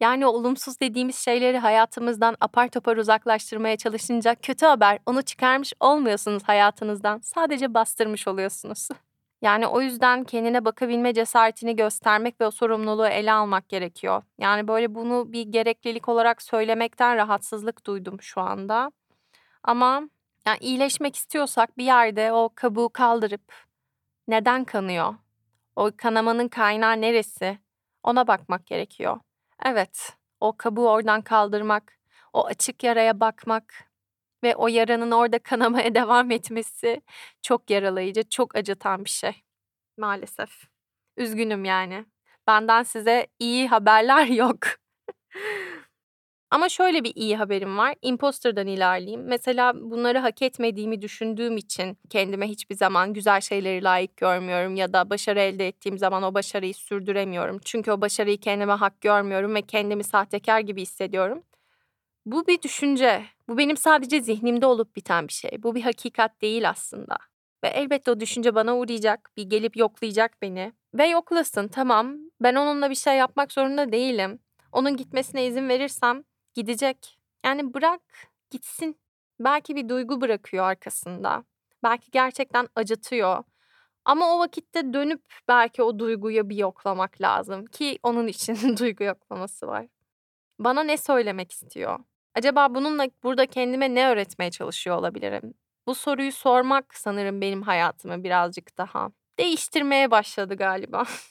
Yani 0.02 0.26
olumsuz 0.26 0.80
dediğimiz 0.80 1.16
şeyleri 1.16 1.58
hayatımızdan 1.58 2.38
apar 2.40 2.68
topar 2.68 2.98
uzaklaştırmaya 2.98 3.78
çalışınca 3.78 4.36
kötü 4.36 4.66
haber 4.66 5.00
onu 5.06 5.22
çıkarmış 5.22 5.74
olmuyorsunuz 5.80 6.44
hayatınızdan. 6.44 7.20
Sadece 7.20 7.74
bastırmış 7.74 8.28
oluyorsunuz. 8.28 8.90
Yani 9.42 9.68
o 9.68 9.82
yüzden 9.82 10.24
kendine 10.24 10.66
bakabilme 10.66 11.14
cesaretini 11.14 11.76
göstermek 11.76 12.42
ve 12.42 12.48
o 12.48 12.52
sorumluluğu 12.52 13.08
ele 13.08 13.32
almak 13.32 13.70
gerekiyor. 13.70 14.24
Yani 14.40 14.68
böyle 14.68 14.96
bunu 14.96 15.34
bir 15.34 15.42
gereklilik 15.42 16.10
olarak 16.10 16.42
söylemekten 16.42 17.18
rahatsızlık 17.18 17.86
duydum 17.86 18.22
şu 18.22 18.42
anda. 18.42 18.92
Ama 19.64 20.10
yani 20.48 20.58
iyileşmek 20.62 21.16
istiyorsak 21.16 21.78
bir 21.78 21.86
yerde 21.86 22.32
o 22.32 22.50
kabuğu 22.56 22.90
kaldırıp 22.90 23.54
neden 24.28 24.64
kanıyor? 24.66 25.16
O 25.76 25.92
kanamanın 25.98 26.48
kaynağı 26.48 27.02
neresi? 27.02 27.60
Ona 28.04 28.28
bakmak 28.28 28.68
gerekiyor. 28.68 29.20
Evet, 29.66 30.18
o 30.40 30.58
kabuğu 30.58 30.90
oradan 30.90 31.22
kaldırmak, 31.22 32.00
o 32.34 32.46
açık 32.46 32.84
yaraya 32.84 33.20
bakmak 33.20 33.92
ve 34.44 34.56
o 34.56 34.68
yaranın 34.68 35.12
orada 35.12 35.40
kanamaya 35.44 35.96
devam 35.96 36.32
etmesi 36.32 37.02
çok 37.42 37.70
yaralayıcı, 37.70 38.30
çok 38.30 38.56
acıtan 38.56 39.06
bir 39.06 39.10
şey. 39.10 39.44
Maalesef. 39.98 40.50
Üzgünüm 41.18 41.66
yani. 41.66 42.06
Benden 42.48 42.84
size 42.84 43.28
iyi 43.40 43.68
haberler 43.68 44.26
yok. 44.28 44.58
Ama 46.52 46.70
şöyle 46.70 47.04
bir 47.04 47.14
iyi 47.16 47.38
haberim 47.38 47.78
var. 47.78 47.96
Imposter'dan 48.02 48.68
ilerleyeyim. 48.68 49.24
Mesela 49.24 49.74
bunları 49.76 50.20
hak 50.20 50.42
etmediğimi 50.42 51.02
düşündüğüm 51.02 51.58
için 51.58 51.98
kendime 52.10 52.48
hiçbir 52.48 52.76
zaman 52.76 53.14
güzel 53.14 53.42
şeyleri 53.42 53.84
layık 53.84 54.18
görmüyorum 54.18 54.76
ya 54.76 54.94
da 54.94 55.10
başarı 55.10 55.40
elde 55.40 55.68
ettiğim 55.68 55.98
zaman 55.98 56.24
o 56.24 56.34
başarıyı 56.34 56.74
sürdüremiyorum. 56.74 57.60
Çünkü 57.66 57.92
o 57.92 58.02
başarıyı 58.02 58.38
kendime 58.40 58.74
hak 58.74 59.02
görmüyorum 59.02 59.56
ve 59.56 59.62
kendimi 59.62 60.04
sahtekar 60.04 60.60
gibi 60.60 60.82
hissediyorum. 60.82 61.44
Bu 62.26 62.48
bir 62.48 62.62
düşünce. 62.62 63.26
Bu 63.48 63.58
benim 63.58 63.78
sadece 63.78 64.22
zihnimde 64.22 64.66
olup 64.66 64.96
biten 64.96 65.28
bir 65.28 65.34
şey. 65.34 65.64
Bu 65.64 65.76
bir 65.76 65.82
hakikat 65.82 66.42
değil 66.42 66.70
aslında. 66.70 67.18
Ve 67.64 67.68
elbette 67.68 68.12
o 68.12 68.20
düşünce 68.20 68.56
bana 68.56 68.78
uğrayacak, 68.78 69.32
bir 69.38 69.44
gelip 69.44 69.78
yoklayacak 69.78 70.42
beni. 70.42 70.74
Ve 70.94 71.08
yoklasın 71.08 71.68
tamam. 71.68 72.18
Ben 72.42 72.56
onunla 72.56 72.90
bir 72.90 72.96
şey 72.96 73.18
yapmak 73.18 73.52
zorunda 73.52 73.92
değilim. 73.92 74.40
Onun 74.72 74.98
gitmesine 74.98 75.46
izin 75.46 75.70
verirsem 75.70 76.24
Gidecek. 76.54 77.20
Yani 77.46 77.74
bırak 77.74 78.02
gitsin. 78.50 79.00
Belki 79.40 79.76
bir 79.76 79.90
duygu 79.90 80.22
bırakıyor 80.22 80.66
arkasında. 80.66 81.44
Belki 81.84 82.12
gerçekten 82.12 82.68
acıtıyor. 82.76 83.44
Ama 84.06 84.36
o 84.36 84.40
vakitte 84.40 84.94
dönüp 84.94 85.22
belki 85.48 85.84
o 85.84 86.00
duyguyu 86.00 86.50
bir 86.50 86.56
yoklamak 86.56 87.22
lazım 87.22 87.66
ki 87.66 88.00
onun 88.04 88.28
için 88.28 88.78
duygu 88.78 89.04
yoklaması 89.04 89.68
var. 89.68 89.88
Bana 90.60 90.84
ne 90.84 90.98
söylemek 90.98 91.52
istiyor? 91.52 92.00
Acaba 92.36 92.76
bununla 92.76 93.08
burada 93.24 93.46
kendime 93.46 93.96
ne 93.96 94.08
öğretmeye 94.08 94.52
çalışıyor 94.52 94.98
olabilirim? 94.98 95.54
Bu 95.88 95.96
soruyu 95.96 96.32
sormak 96.32 96.96
sanırım 96.98 97.42
benim 97.42 97.62
hayatımı 97.62 98.24
birazcık 98.24 98.78
daha 98.78 99.12
değiştirmeye 99.40 100.12
başladı 100.12 100.56
galiba. 100.56 101.04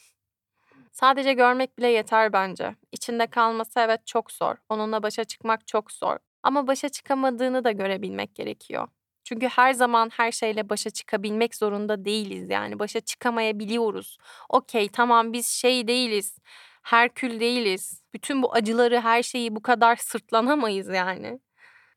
Sadece 0.93 1.33
görmek 1.33 1.79
bile 1.79 1.89
yeter 1.89 2.33
bence. 2.33 2.77
İçinde 2.93 3.27
kalması 3.27 3.81
evet 3.81 4.07
çok 4.07 4.33
zor. 4.33 4.57
Onunla 4.69 5.03
başa 5.03 5.25
çıkmak 5.25 5.67
çok 5.67 5.93
zor. 5.93 6.17
Ama 6.43 6.67
başa 6.67 6.89
çıkamadığını 6.89 7.65
da 7.65 7.73
görebilmek 7.73 8.35
gerekiyor. 8.35 8.89
Çünkü 9.25 9.49
her 9.49 9.73
zaman 9.73 10.11
her 10.13 10.33
şeyle 10.33 10.69
başa 10.69 10.91
çıkabilmek 10.91 11.55
zorunda 11.55 12.05
değiliz 12.05 12.51
yani. 12.51 12.79
Başa 12.79 13.01
çıkamayabiliyoruz. 13.01 14.19
Okey 14.49 14.89
tamam 14.89 15.33
biz 15.33 15.49
şey 15.49 15.89
değiliz. 15.89 16.39
Herkül 16.83 17.41
değiliz. 17.41 18.03
Bütün 18.15 18.43
bu 18.43 18.55
acıları, 18.55 19.01
her 19.01 19.23
şeyi 19.23 19.57
bu 19.57 19.63
kadar 19.63 19.97
sırtlanamayız 19.97 20.89
yani. 20.89 21.41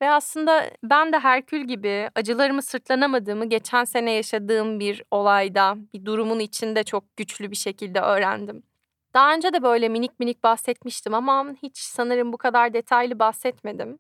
Ve 0.02 0.10
aslında 0.10 0.72
ben 0.84 1.14
de 1.14 1.20
Herkül 1.20 1.68
gibi 1.68 2.10
acılarımı 2.16 2.62
sırtlanamadığımı 2.62 3.50
geçen 3.50 3.84
sene 3.84 4.12
yaşadığım 4.12 4.80
bir 4.80 5.04
olayda, 5.12 5.76
bir 5.94 6.06
durumun 6.06 6.40
içinde 6.40 6.84
çok 6.84 7.18
güçlü 7.18 7.52
bir 7.52 7.56
şekilde 7.56 8.00
öğrendim. 8.00 8.64
Daha 9.14 9.34
önce 9.34 9.54
de 9.54 9.64
böyle 9.64 9.90
minik 9.90 10.20
minik 10.20 10.44
bahsetmiştim 10.44 11.14
ama 11.14 11.54
hiç 11.64 11.78
sanırım 11.78 12.34
bu 12.34 12.38
kadar 12.38 12.74
detaylı 12.74 13.20
bahsetmedim. 13.20 14.00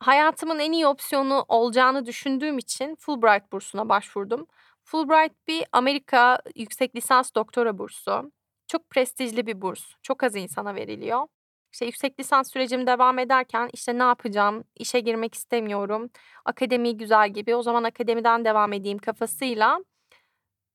Hayatımın 0.00 0.58
en 0.58 0.72
iyi 0.72 0.86
opsiyonu 0.86 1.44
olacağını 1.48 2.06
düşündüğüm 2.06 2.58
için 2.58 2.96
Fulbright 2.96 3.52
bursuna 3.52 3.88
başvurdum. 3.88 4.46
Fulbright 4.84 5.32
bir 5.48 5.64
Amerika 5.72 6.38
yüksek 6.56 6.96
lisans 6.96 7.34
doktora 7.36 7.78
bursu. 7.78 8.32
Çok 8.68 8.90
prestijli 8.90 9.46
bir 9.46 9.60
burs. 9.62 9.82
Çok 10.02 10.22
az 10.22 10.36
insana 10.36 10.74
veriliyor. 10.74 11.26
İşte 11.72 11.86
yüksek 11.86 12.20
lisans 12.20 12.52
sürecim 12.52 12.86
devam 12.86 13.18
ederken 13.18 13.70
işte 13.72 13.98
ne 13.98 14.02
yapacağım, 14.02 14.64
işe 14.76 15.00
girmek 15.00 15.34
istemiyorum, 15.34 16.10
akademi 16.44 16.96
güzel 16.96 17.30
gibi 17.30 17.54
o 17.54 17.62
zaman 17.62 17.84
akademiden 17.84 18.44
devam 18.44 18.72
edeyim 18.72 18.98
kafasıyla 18.98 19.80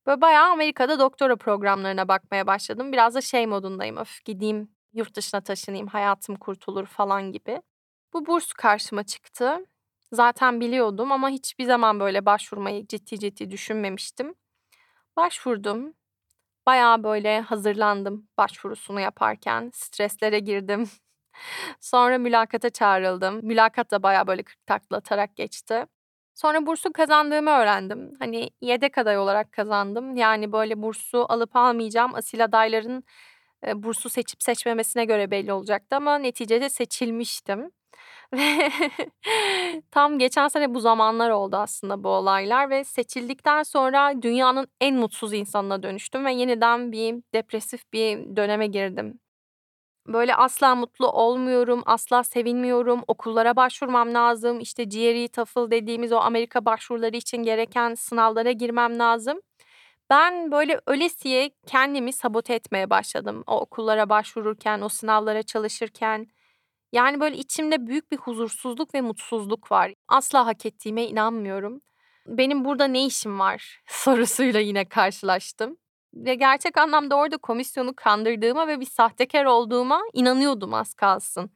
Böyle 0.07 0.21
bayağı 0.21 0.51
Amerika'da 0.51 0.99
doktora 0.99 1.35
programlarına 1.35 2.07
bakmaya 2.07 2.47
başladım. 2.47 2.91
Biraz 2.91 3.15
da 3.15 3.21
şey 3.21 3.47
modundayım. 3.47 3.97
Öf 3.97 4.25
gideyim 4.25 4.71
yurt 4.93 5.15
dışına 5.15 5.41
taşınayım, 5.41 5.87
hayatım 5.87 6.35
kurtulur 6.35 6.85
falan 6.85 7.31
gibi. 7.31 7.61
Bu 8.13 8.25
burs 8.25 8.53
karşıma 8.53 9.03
çıktı. 9.03 9.65
Zaten 10.13 10.61
biliyordum 10.61 11.11
ama 11.11 11.29
hiçbir 11.29 11.65
zaman 11.65 11.99
böyle 11.99 12.25
başvurmayı 12.25 12.87
ciddi 12.87 13.19
ciddi 13.19 13.51
düşünmemiştim. 13.51 14.35
Başvurdum. 15.17 15.93
Bayağı 16.65 17.03
böyle 17.03 17.41
hazırlandım 17.41 18.29
başvurusunu 18.37 18.99
yaparken. 18.99 19.71
Streslere 19.73 20.39
girdim. 20.39 20.89
Sonra 21.81 22.17
mülakata 22.17 22.69
çağrıldım. 22.69 23.39
Mülakat 23.45 23.91
da 23.91 24.03
bayağı 24.03 24.27
böyle 24.27 24.43
kırk 24.43 24.67
takla 24.67 24.97
atarak 24.97 25.35
geçti. 25.35 25.85
Sonra 26.41 26.65
bursu 26.65 26.93
kazandığımı 26.93 27.49
öğrendim. 27.49 28.13
Hani 28.19 28.49
yedek 28.61 28.97
aday 28.97 29.17
olarak 29.17 29.51
kazandım. 29.51 30.15
Yani 30.15 30.51
böyle 30.51 30.81
bursu 30.81 31.25
alıp 31.29 31.55
almayacağım 31.55 32.15
asil 32.15 32.43
adayların 32.43 33.03
e, 33.67 33.83
bursu 33.83 34.09
seçip 34.09 34.43
seçmemesine 34.43 35.05
göre 35.05 35.31
belli 35.31 35.53
olacaktı 35.53 35.95
ama 35.95 36.17
neticede 36.17 36.69
seçilmiştim. 36.69 37.71
Ve 38.33 38.71
tam 39.91 40.19
geçen 40.19 40.47
sene 40.47 40.73
bu 40.75 40.79
zamanlar 40.79 41.29
oldu 41.29 41.57
aslında 41.57 42.03
bu 42.03 42.09
olaylar 42.09 42.69
ve 42.69 42.83
seçildikten 42.83 43.63
sonra 43.63 44.21
dünyanın 44.21 44.67
en 44.81 44.95
mutsuz 44.95 45.33
insanına 45.33 45.83
dönüştüm 45.83 46.25
ve 46.25 46.33
yeniden 46.33 46.91
bir 46.91 47.15
depresif 47.33 47.93
bir 47.93 48.35
döneme 48.35 48.67
girdim. 48.67 49.19
Böyle 50.07 50.35
asla 50.35 50.75
mutlu 50.75 51.07
olmuyorum, 51.07 51.83
asla 51.85 52.23
sevinmiyorum, 52.23 53.03
okullara 53.07 53.55
başvurmam 53.55 54.13
lazım, 54.13 54.59
işte 54.59 54.83
GRE, 54.83 55.27
TOEFL 55.27 55.71
dediğimiz 55.71 56.11
o 56.11 56.17
Amerika 56.17 56.65
başvuruları 56.65 57.17
için 57.17 57.37
gereken 57.43 57.95
sınavlara 57.95 58.51
girmem 58.51 58.99
lazım. 58.99 59.39
Ben 60.09 60.51
böyle 60.51 60.81
ölesiye 60.87 61.51
kendimi 61.67 62.13
sabote 62.13 62.53
etmeye 62.53 62.89
başladım 62.89 63.43
o 63.47 63.59
okullara 63.59 64.09
başvururken, 64.09 64.81
o 64.81 64.89
sınavlara 64.89 65.43
çalışırken. 65.43 66.27
Yani 66.91 67.19
böyle 67.19 67.37
içimde 67.37 67.87
büyük 67.87 68.11
bir 68.11 68.17
huzursuzluk 68.17 68.95
ve 68.95 69.01
mutsuzluk 69.01 69.71
var. 69.71 69.93
Asla 70.07 70.45
hak 70.45 70.65
ettiğime 70.65 71.03
inanmıyorum. 71.07 71.81
Benim 72.27 72.65
burada 72.65 72.85
ne 72.85 73.05
işim 73.05 73.39
var 73.39 73.81
sorusuyla 73.87 74.59
yine 74.59 74.85
karşılaştım 74.89 75.77
ve 76.13 76.35
gerçek 76.35 76.77
anlamda 76.77 77.15
orada 77.15 77.37
komisyonu 77.37 77.93
kandırdığıma 77.95 78.67
ve 78.67 78.79
bir 78.79 78.85
sahtekar 78.85 79.45
olduğuma 79.45 80.01
inanıyordum 80.13 80.73
az 80.73 80.93
kalsın. 80.93 81.51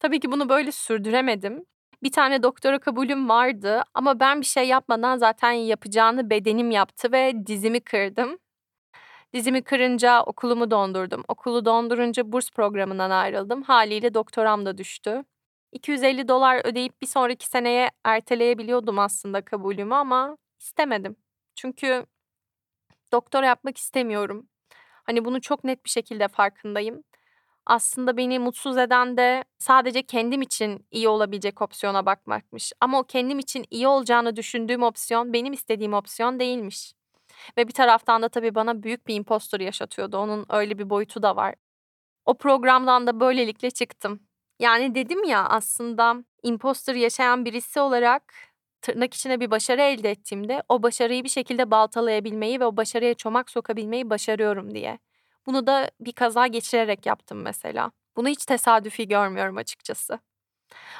Tabii 0.00 0.20
ki 0.20 0.32
bunu 0.32 0.48
böyle 0.48 0.72
sürdüremedim. 0.72 1.64
Bir 2.02 2.12
tane 2.12 2.42
doktora 2.42 2.78
kabulüm 2.78 3.28
vardı 3.28 3.82
ama 3.94 4.20
ben 4.20 4.40
bir 4.40 4.46
şey 4.46 4.68
yapmadan 4.68 5.16
zaten 5.18 5.52
yapacağını 5.52 6.30
bedenim 6.30 6.70
yaptı 6.70 7.12
ve 7.12 7.46
dizimi 7.46 7.80
kırdım. 7.80 8.38
Dizimi 9.34 9.62
kırınca 9.62 10.22
okulumu 10.22 10.70
dondurdum. 10.70 11.24
Okulu 11.28 11.64
dondurunca 11.64 12.32
burs 12.32 12.50
programından 12.50 13.10
ayrıldım. 13.10 13.62
Haliyle 13.62 14.14
doktoram 14.14 14.66
da 14.66 14.78
düştü. 14.78 15.24
250 15.72 16.28
dolar 16.28 16.66
ödeyip 16.66 17.02
bir 17.02 17.06
sonraki 17.06 17.46
seneye 17.46 17.90
erteleyebiliyordum 18.04 18.98
aslında 18.98 19.42
kabulümü 19.44 19.94
ama 19.94 20.36
istemedim. 20.60 21.16
Çünkü 21.54 22.06
Doktora 23.12 23.46
yapmak 23.46 23.78
istemiyorum. 23.78 24.48
Hani 25.04 25.24
bunu 25.24 25.40
çok 25.40 25.64
net 25.64 25.84
bir 25.84 25.90
şekilde 25.90 26.28
farkındayım. 26.28 27.04
Aslında 27.66 28.16
beni 28.16 28.38
mutsuz 28.38 28.78
eden 28.78 29.16
de 29.16 29.44
sadece 29.58 30.02
kendim 30.02 30.42
için 30.42 30.86
iyi 30.90 31.08
olabilecek 31.08 31.62
opsiyona 31.62 32.06
bakmakmış. 32.06 32.72
Ama 32.80 32.98
o 33.00 33.04
kendim 33.04 33.38
için 33.38 33.64
iyi 33.70 33.88
olacağını 33.88 34.36
düşündüğüm 34.36 34.82
opsiyon 34.82 35.32
benim 35.32 35.52
istediğim 35.52 35.94
opsiyon 35.94 36.40
değilmiş. 36.40 36.92
Ve 37.58 37.68
bir 37.68 37.72
taraftan 37.72 38.22
da 38.22 38.28
tabii 38.28 38.54
bana 38.54 38.82
büyük 38.82 39.06
bir 39.06 39.14
impostor 39.14 39.60
yaşatıyordu. 39.60 40.18
Onun 40.18 40.46
öyle 40.50 40.78
bir 40.78 40.90
boyutu 40.90 41.22
da 41.22 41.36
var. 41.36 41.54
O 42.26 42.34
programdan 42.38 43.06
da 43.06 43.20
böylelikle 43.20 43.70
çıktım. 43.70 44.20
Yani 44.60 44.94
dedim 44.94 45.24
ya 45.24 45.46
aslında 45.46 46.24
imposter 46.42 46.94
yaşayan 46.94 47.44
birisi 47.44 47.80
olarak 47.80 48.34
tırnak 48.82 49.14
içine 49.14 49.40
bir 49.40 49.50
başarı 49.50 49.82
elde 49.82 50.10
ettiğimde 50.10 50.62
o 50.68 50.82
başarıyı 50.82 51.24
bir 51.24 51.28
şekilde 51.28 51.70
baltalayabilmeyi 51.70 52.60
ve 52.60 52.64
o 52.64 52.76
başarıya 52.76 53.14
çomak 53.14 53.50
sokabilmeyi 53.50 54.10
başarıyorum 54.10 54.74
diye. 54.74 54.98
Bunu 55.46 55.66
da 55.66 55.90
bir 56.00 56.12
kaza 56.12 56.46
geçirerek 56.46 57.06
yaptım 57.06 57.42
mesela. 57.42 57.92
Bunu 58.16 58.28
hiç 58.28 58.44
tesadüfi 58.46 59.08
görmüyorum 59.08 59.56
açıkçası. 59.56 60.18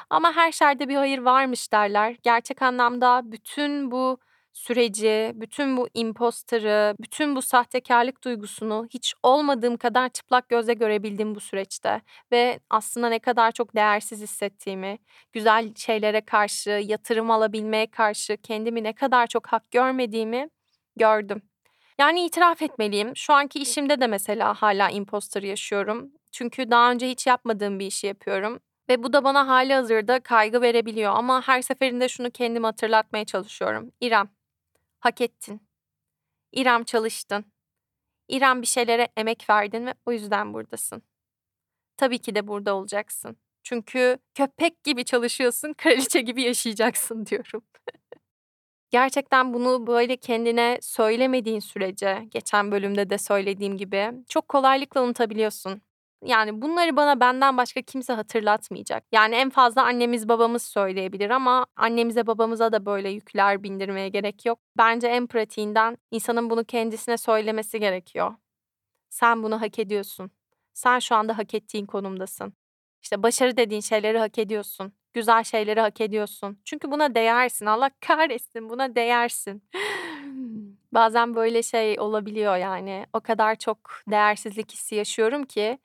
Ama 0.09 0.35
her 0.35 0.51
şerde 0.51 0.89
bir 0.89 0.95
hayır 0.95 1.19
varmış 1.19 1.71
derler. 1.73 2.15
Gerçek 2.23 2.61
anlamda 2.61 3.21
bütün 3.31 3.91
bu 3.91 4.19
süreci, 4.53 5.31
bütün 5.35 5.77
bu 5.77 5.89
imposter'ı, 5.93 6.95
bütün 6.99 7.35
bu 7.35 7.41
sahtekarlık 7.41 8.23
duygusunu 8.23 8.87
hiç 8.93 9.13
olmadığım 9.23 9.77
kadar 9.77 10.09
çıplak 10.09 10.49
gözle 10.49 10.73
görebildim 10.73 11.35
bu 11.35 11.39
süreçte 11.39 12.01
ve 12.31 12.59
aslında 12.69 13.09
ne 13.09 13.19
kadar 13.19 13.51
çok 13.51 13.75
değersiz 13.75 14.21
hissettiğimi, 14.21 14.97
güzel 15.33 15.75
şeylere 15.75 16.21
karşı, 16.21 16.69
yatırım 16.69 17.31
alabilmeye 17.31 17.87
karşı 17.91 18.37
kendimi 18.37 18.83
ne 18.83 18.93
kadar 18.93 19.27
çok 19.27 19.47
hak 19.47 19.71
görmediğimi 19.71 20.49
gördüm. 20.95 21.41
Yani 21.99 22.25
itiraf 22.25 22.61
etmeliyim. 22.61 23.15
Şu 23.15 23.33
anki 23.33 23.59
işimde 23.59 24.01
de 24.01 24.07
mesela 24.07 24.53
hala 24.53 24.89
imposter 24.89 25.43
yaşıyorum. 25.43 26.11
Çünkü 26.31 26.71
daha 26.71 26.91
önce 26.91 27.09
hiç 27.09 27.27
yapmadığım 27.27 27.79
bir 27.79 27.85
işi 27.85 28.07
yapıyorum. 28.07 28.59
Ve 28.89 29.03
bu 29.03 29.13
da 29.13 29.23
bana 29.23 29.47
hali 29.47 29.73
hazırda 29.73 30.19
kaygı 30.19 30.61
verebiliyor 30.61 31.13
ama 31.15 31.47
her 31.47 31.61
seferinde 31.61 32.09
şunu 32.09 32.31
kendime 32.31 32.67
hatırlatmaya 32.67 33.25
çalışıyorum. 33.25 33.91
İrem, 34.01 34.29
hak 34.99 35.21
ettin. 35.21 35.61
İrem 36.51 36.83
çalıştın. 36.83 37.45
İrem 38.27 38.61
bir 38.61 38.67
şeylere 38.67 39.07
emek 39.17 39.49
verdin 39.49 39.85
ve 39.85 39.93
o 40.05 40.11
yüzden 40.11 40.53
buradasın. 40.53 41.03
Tabii 41.97 42.19
ki 42.19 42.35
de 42.35 42.47
burada 42.47 42.75
olacaksın. 42.75 43.37
Çünkü 43.63 44.19
köpek 44.35 44.83
gibi 44.83 45.05
çalışıyorsun, 45.05 45.73
kraliçe 45.73 46.21
gibi 46.21 46.41
yaşayacaksın 46.41 47.25
diyorum. 47.25 47.63
Gerçekten 48.91 49.53
bunu 49.53 49.87
böyle 49.87 50.17
kendine 50.17 50.77
söylemediğin 50.81 51.59
sürece, 51.59 52.27
geçen 52.31 52.71
bölümde 52.71 53.09
de 53.09 53.17
söylediğim 53.17 53.77
gibi 53.77 54.11
çok 54.29 54.47
kolaylıkla 54.49 55.03
unutabiliyorsun. 55.03 55.81
Yani 56.25 56.61
bunları 56.61 56.95
bana 56.97 57.19
benden 57.19 57.57
başka 57.57 57.81
kimse 57.81 58.13
hatırlatmayacak. 58.13 59.03
Yani 59.11 59.35
en 59.35 59.49
fazla 59.49 59.83
annemiz 59.83 60.29
babamız 60.29 60.63
söyleyebilir 60.63 61.29
ama 61.29 61.65
annemize 61.75 62.27
babamıza 62.27 62.71
da 62.71 62.85
böyle 62.85 63.09
yükler 63.09 63.63
bindirmeye 63.63 64.09
gerek 64.09 64.45
yok. 64.45 64.59
Bence 64.77 65.07
en 65.07 65.27
pratiğinden 65.27 65.97
insanın 66.11 66.49
bunu 66.49 66.65
kendisine 66.65 67.17
söylemesi 67.17 67.79
gerekiyor. 67.79 68.35
Sen 69.09 69.43
bunu 69.43 69.61
hak 69.61 69.79
ediyorsun. 69.79 70.31
Sen 70.73 70.99
şu 70.99 71.15
anda 71.15 71.37
hak 71.37 71.53
ettiğin 71.53 71.85
konumdasın. 71.85 72.53
İşte 73.01 73.23
başarı 73.23 73.57
dediğin 73.57 73.81
şeyleri 73.81 74.19
hak 74.19 74.39
ediyorsun. 74.39 74.93
Güzel 75.13 75.43
şeyleri 75.43 75.81
hak 75.81 76.01
ediyorsun. 76.01 76.59
Çünkü 76.65 76.91
buna 76.91 77.15
değersin. 77.15 77.65
Allah 77.65 77.91
kahretsin 78.01 78.69
buna 78.69 78.95
değersin. 78.95 79.63
Bazen 80.93 81.35
böyle 81.35 81.63
şey 81.63 81.99
olabiliyor 81.99 82.57
yani. 82.57 83.05
O 83.13 83.19
kadar 83.19 83.55
çok 83.55 83.77
değersizlik 84.07 84.71
hissi 84.71 84.95
yaşıyorum 84.95 85.43
ki 85.43 85.79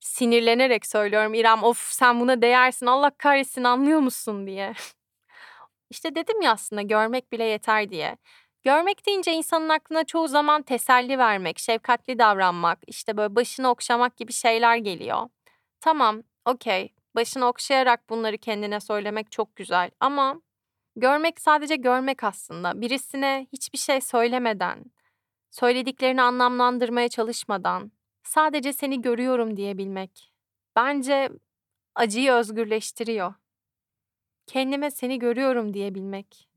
sinirlenerek 0.00 0.86
söylüyorum. 0.86 1.34
İrem 1.34 1.62
of 1.64 1.78
sen 1.78 2.20
buna 2.20 2.42
değersin. 2.42 2.86
Allah 2.86 3.10
kahretsin 3.18 3.64
anlıyor 3.64 4.00
musun 4.00 4.46
diye. 4.46 4.72
İşte 5.90 6.14
dedim 6.14 6.42
ya 6.42 6.52
aslında 6.52 6.82
görmek 6.82 7.32
bile 7.32 7.44
yeter 7.44 7.90
diye. 7.90 8.16
Görmek 8.62 9.06
deyince 9.06 9.32
insanın 9.32 9.68
aklına 9.68 10.04
çoğu 10.04 10.28
zaman 10.28 10.62
teselli 10.62 11.18
vermek, 11.18 11.58
şefkatli 11.58 12.18
davranmak, 12.18 12.78
işte 12.86 13.16
böyle 13.16 13.36
başını 13.36 13.70
okşamak 13.70 14.16
gibi 14.16 14.32
şeyler 14.32 14.76
geliyor. 14.76 15.28
Tamam, 15.80 16.22
okey. 16.44 16.94
Başını 17.14 17.46
okşayarak 17.46 18.10
bunları 18.10 18.38
kendine 18.38 18.80
söylemek 18.80 19.32
çok 19.32 19.56
güzel 19.56 19.90
ama 20.00 20.42
görmek 20.96 21.40
sadece 21.40 21.76
görmek 21.76 22.24
aslında. 22.24 22.80
Birisine 22.80 23.46
hiçbir 23.52 23.78
şey 23.78 24.00
söylemeden, 24.00 24.84
söylediklerini 25.50 26.22
anlamlandırmaya 26.22 27.08
çalışmadan, 27.08 27.92
sadece 28.28 28.72
seni 28.72 29.00
görüyorum 29.00 29.56
diyebilmek. 29.56 30.32
Bence 30.76 31.30
acıyı 31.94 32.32
özgürleştiriyor. 32.32 33.34
Kendime 34.46 34.90
seni 34.90 35.18
görüyorum 35.18 35.74
diyebilmek 35.74 36.48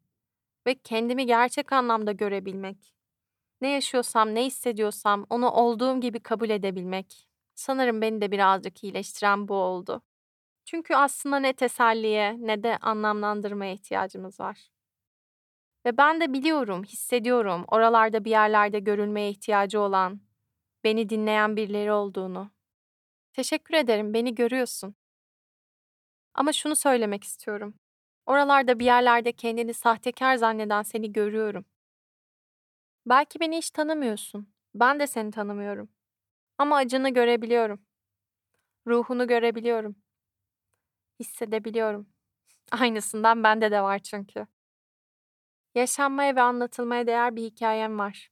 ve 0.67 0.75
kendimi 0.75 1.25
gerçek 1.25 1.73
anlamda 1.73 2.11
görebilmek. 2.11 2.95
Ne 3.61 3.69
yaşıyorsam, 3.69 4.35
ne 4.35 4.45
hissediyorsam 4.45 5.25
onu 5.29 5.49
olduğum 5.49 6.01
gibi 6.01 6.19
kabul 6.19 6.49
edebilmek. 6.49 7.27
Sanırım 7.55 8.01
beni 8.01 8.21
de 8.21 8.31
birazcık 8.31 8.83
iyileştiren 8.83 9.47
bu 9.47 9.53
oldu. 9.55 10.01
Çünkü 10.65 10.95
aslında 10.95 11.39
ne 11.39 11.53
teselliye 11.53 12.37
ne 12.39 12.63
de 12.63 12.77
anlamlandırmaya 12.77 13.73
ihtiyacımız 13.73 14.39
var. 14.39 14.71
Ve 15.85 15.97
ben 15.97 16.21
de 16.21 16.33
biliyorum, 16.33 16.83
hissediyorum 16.83 17.65
oralarda 17.67 18.25
bir 18.25 18.31
yerlerde 18.31 18.79
görülmeye 18.79 19.29
ihtiyacı 19.29 19.79
olan, 19.79 20.21
beni 20.83 21.09
dinleyen 21.09 21.55
birileri 21.55 21.91
olduğunu. 21.91 22.51
Teşekkür 23.33 23.73
ederim, 23.75 24.13
beni 24.13 24.35
görüyorsun. 24.35 24.95
Ama 26.33 26.53
şunu 26.53 26.75
söylemek 26.75 27.23
istiyorum. 27.23 27.73
Oralarda 28.25 28.79
bir 28.79 28.85
yerlerde 28.85 29.31
kendini 29.31 29.73
sahtekar 29.73 30.35
zanneden 30.35 30.81
seni 30.83 31.13
görüyorum. 31.13 31.65
Belki 33.05 33.39
beni 33.39 33.57
hiç 33.57 33.71
tanımıyorsun. 33.71 34.53
Ben 34.75 34.99
de 34.99 35.07
seni 35.07 35.31
tanımıyorum. 35.31 35.89
Ama 36.57 36.75
acını 36.75 37.09
görebiliyorum. 37.09 37.81
Ruhunu 38.87 39.27
görebiliyorum. 39.27 39.95
Hissedebiliyorum. 41.19 42.09
Aynısından 42.71 43.43
bende 43.43 43.71
de 43.71 43.81
var 43.81 43.99
çünkü. 43.99 44.47
Yaşanmaya 45.75 46.35
ve 46.35 46.41
anlatılmaya 46.41 47.07
değer 47.07 47.35
bir 47.35 47.43
hikayem 47.43 47.99
var. 47.99 48.29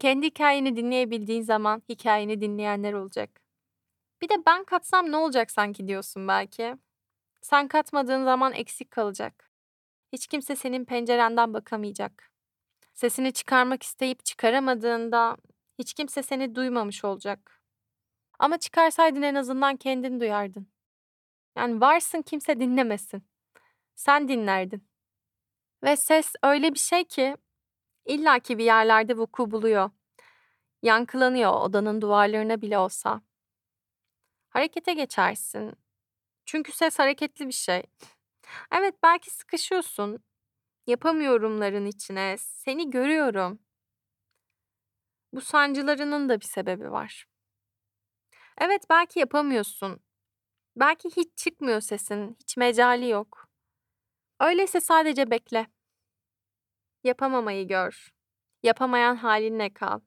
Kendi 0.00 0.26
hikayeni 0.26 0.76
dinleyebildiğin 0.76 1.42
zaman 1.42 1.82
hikayeni 1.88 2.40
dinleyenler 2.40 2.92
olacak. 2.92 3.40
Bir 4.22 4.28
de 4.28 4.34
ben 4.46 4.64
katsam 4.64 5.12
ne 5.12 5.16
olacak 5.16 5.50
sanki 5.50 5.88
diyorsun 5.88 6.28
belki. 6.28 6.76
Sen 7.42 7.68
katmadığın 7.68 8.24
zaman 8.24 8.52
eksik 8.52 8.90
kalacak. 8.90 9.50
Hiç 10.12 10.26
kimse 10.26 10.56
senin 10.56 10.84
pencerenden 10.84 11.54
bakamayacak. 11.54 12.30
Sesini 12.94 13.32
çıkarmak 13.32 13.82
isteyip 13.82 14.24
çıkaramadığında 14.24 15.36
hiç 15.78 15.94
kimse 15.94 16.22
seni 16.22 16.54
duymamış 16.54 17.04
olacak. 17.04 17.60
Ama 18.38 18.58
çıkarsaydın 18.58 19.22
en 19.22 19.34
azından 19.34 19.76
kendin 19.76 20.20
duyardın. 20.20 20.68
Yani 21.56 21.80
varsın 21.80 22.22
kimse 22.22 22.60
dinlemesin. 22.60 23.24
Sen 23.94 24.28
dinlerdin. 24.28 24.88
Ve 25.84 25.96
ses 25.96 26.32
öyle 26.42 26.74
bir 26.74 26.78
şey 26.78 27.04
ki 27.04 27.36
illaki 28.06 28.58
bir 28.58 28.64
yerlerde 28.64 29.16
vuku 29.16 29.50
buluyor. 29.50 29.90
Yankılanıyor 30.82 31.52
odanın 31.52 32.00
duvarlarına 32.00 32.62
bile 32.62 32.78
olsa. 32.78 33.22
Harekete 34.48 34.94
geçersin. 34.94 35.72
Çünkü 36.44 36.72
ses 36.72 36.98
hareketli 36.98 37.46
bir 37.46 37.52
şey. 37.52 37.82
Evet 38.72 38.94
belki 39.02 39.30
sıkışıyorsun. 39.30 40.24
Yapamıyorumların 40.86 41.86
içine. 41.86 42.36
Seni 42.38 42.90
görüyorum. 42.90 43.58
Bu 45.32 45.40
sancılarının 45.40 46.28
da 46.28 46.40
bir 46.40 46.44
sebebi 46.44 46.90
var. 46.90 47.26
Evet 48.58 48.82
belki 48.90 49.18
yapamıyorsun. 49.18 50.00
Belki 50.76 51.10
hiç 51.16 51.36
çıkmıyor 51.36 51.80
sesin, 51.80 52.36
hiç 52.40 52.56
mecali 52.56 53.08
yok. 53.08 53.48
Öyleyse 54.40 54.80
sadece 54.80 55.30
bekle. 55.30 55.66
Yapamamayı 57.06 57.68
gör. 57.68 58.10
Yapamayan 58.62 59.16
halinle 59.16 59.72
kal. 59.72 60.00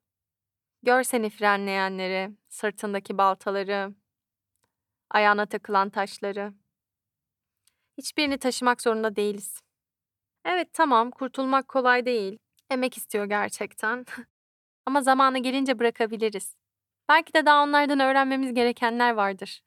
Gör 0.84 1.04
seni 1.04 1.30
frenleyenleri, 1.30 2.32
sırtındaki 2.50 3.18
baltaları, 3.18 3.94
ayağına 5.10 5.46
takılan 5.46 5.90
taşları. 5.90 6.54
Hiçbirini 7.98 8.38
taşımak 8.38 8.82
zorunda 8.82 9.16
değiliz. 9.16 9.62
Evet 10.46 10.74
tamam, 10.74 11.12
kurtulmak 11.12 11.68
kolay 11.68 12.06
değil. 12.06 12.40
Emek 12.70 12.98
istiyor 12.98 13.26
gerçekten. 13.26 14.06
Ama 14.86 15.02
zamanı 15.02 15.40
gelince 15.40 15.80
bırakabiliriz. 15.80 16.56
Belki 17.10 17.34
de 17.34 17.46
daha 17.46 17.64
onlardan 17.64 18.00
öğrenmemiz 18.00 18.54
gerekenler 18.54 19.14
vardır. 19.14 19.62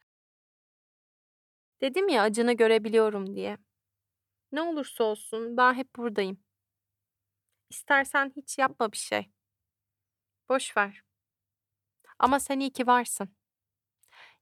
Dedim 1.80 2.08
ya 2.08 2.22
acını 2.22 2.52
görebiliyorum 2.52 3.36
diye. 3.36 3.58
Ne 4.52 4.62
olursa 4.62 5.04
olsun 5.04 5.56
ben 5.56 5.74
hep 5.74 5.96
buradayım. 5.96 6.51
İstersen 7.72 8.32
hiç 8.36 8.58
yapma 8.58 8.92
bir 8.92 8.96
şey. 8.96 9.30
Boş 10.48 10.76
ver. 10.76 11.02
Ama 12.18 12.40
sen 12.40 12.60
iyi 12.60 12.72
ki 12.72 12.86
varsın. 12.86 13.36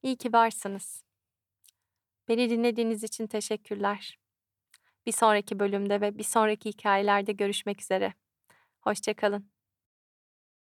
İyi 0.03 0.17
ki 0.17 0.33
varsınız. 0.33 1.05
Beni 2.29 2.51
dinlediğiniz 2.51 3.05
için 3.05 3.27
teşekkürler. 3.27 4.19
Bir 5.07 5.13
sonraki 5.13 5.59
bölümde 5.59 6.01
ve 6.01 6.19
bir 6.19 6.25
sonraki 6.25 6.69
hikayelerde 6.69 7.33
görüşmek 7.33 7.83
üzere. 7.83 8.15
Hoşça 8.81 9.15
kalın. 9.15 9.51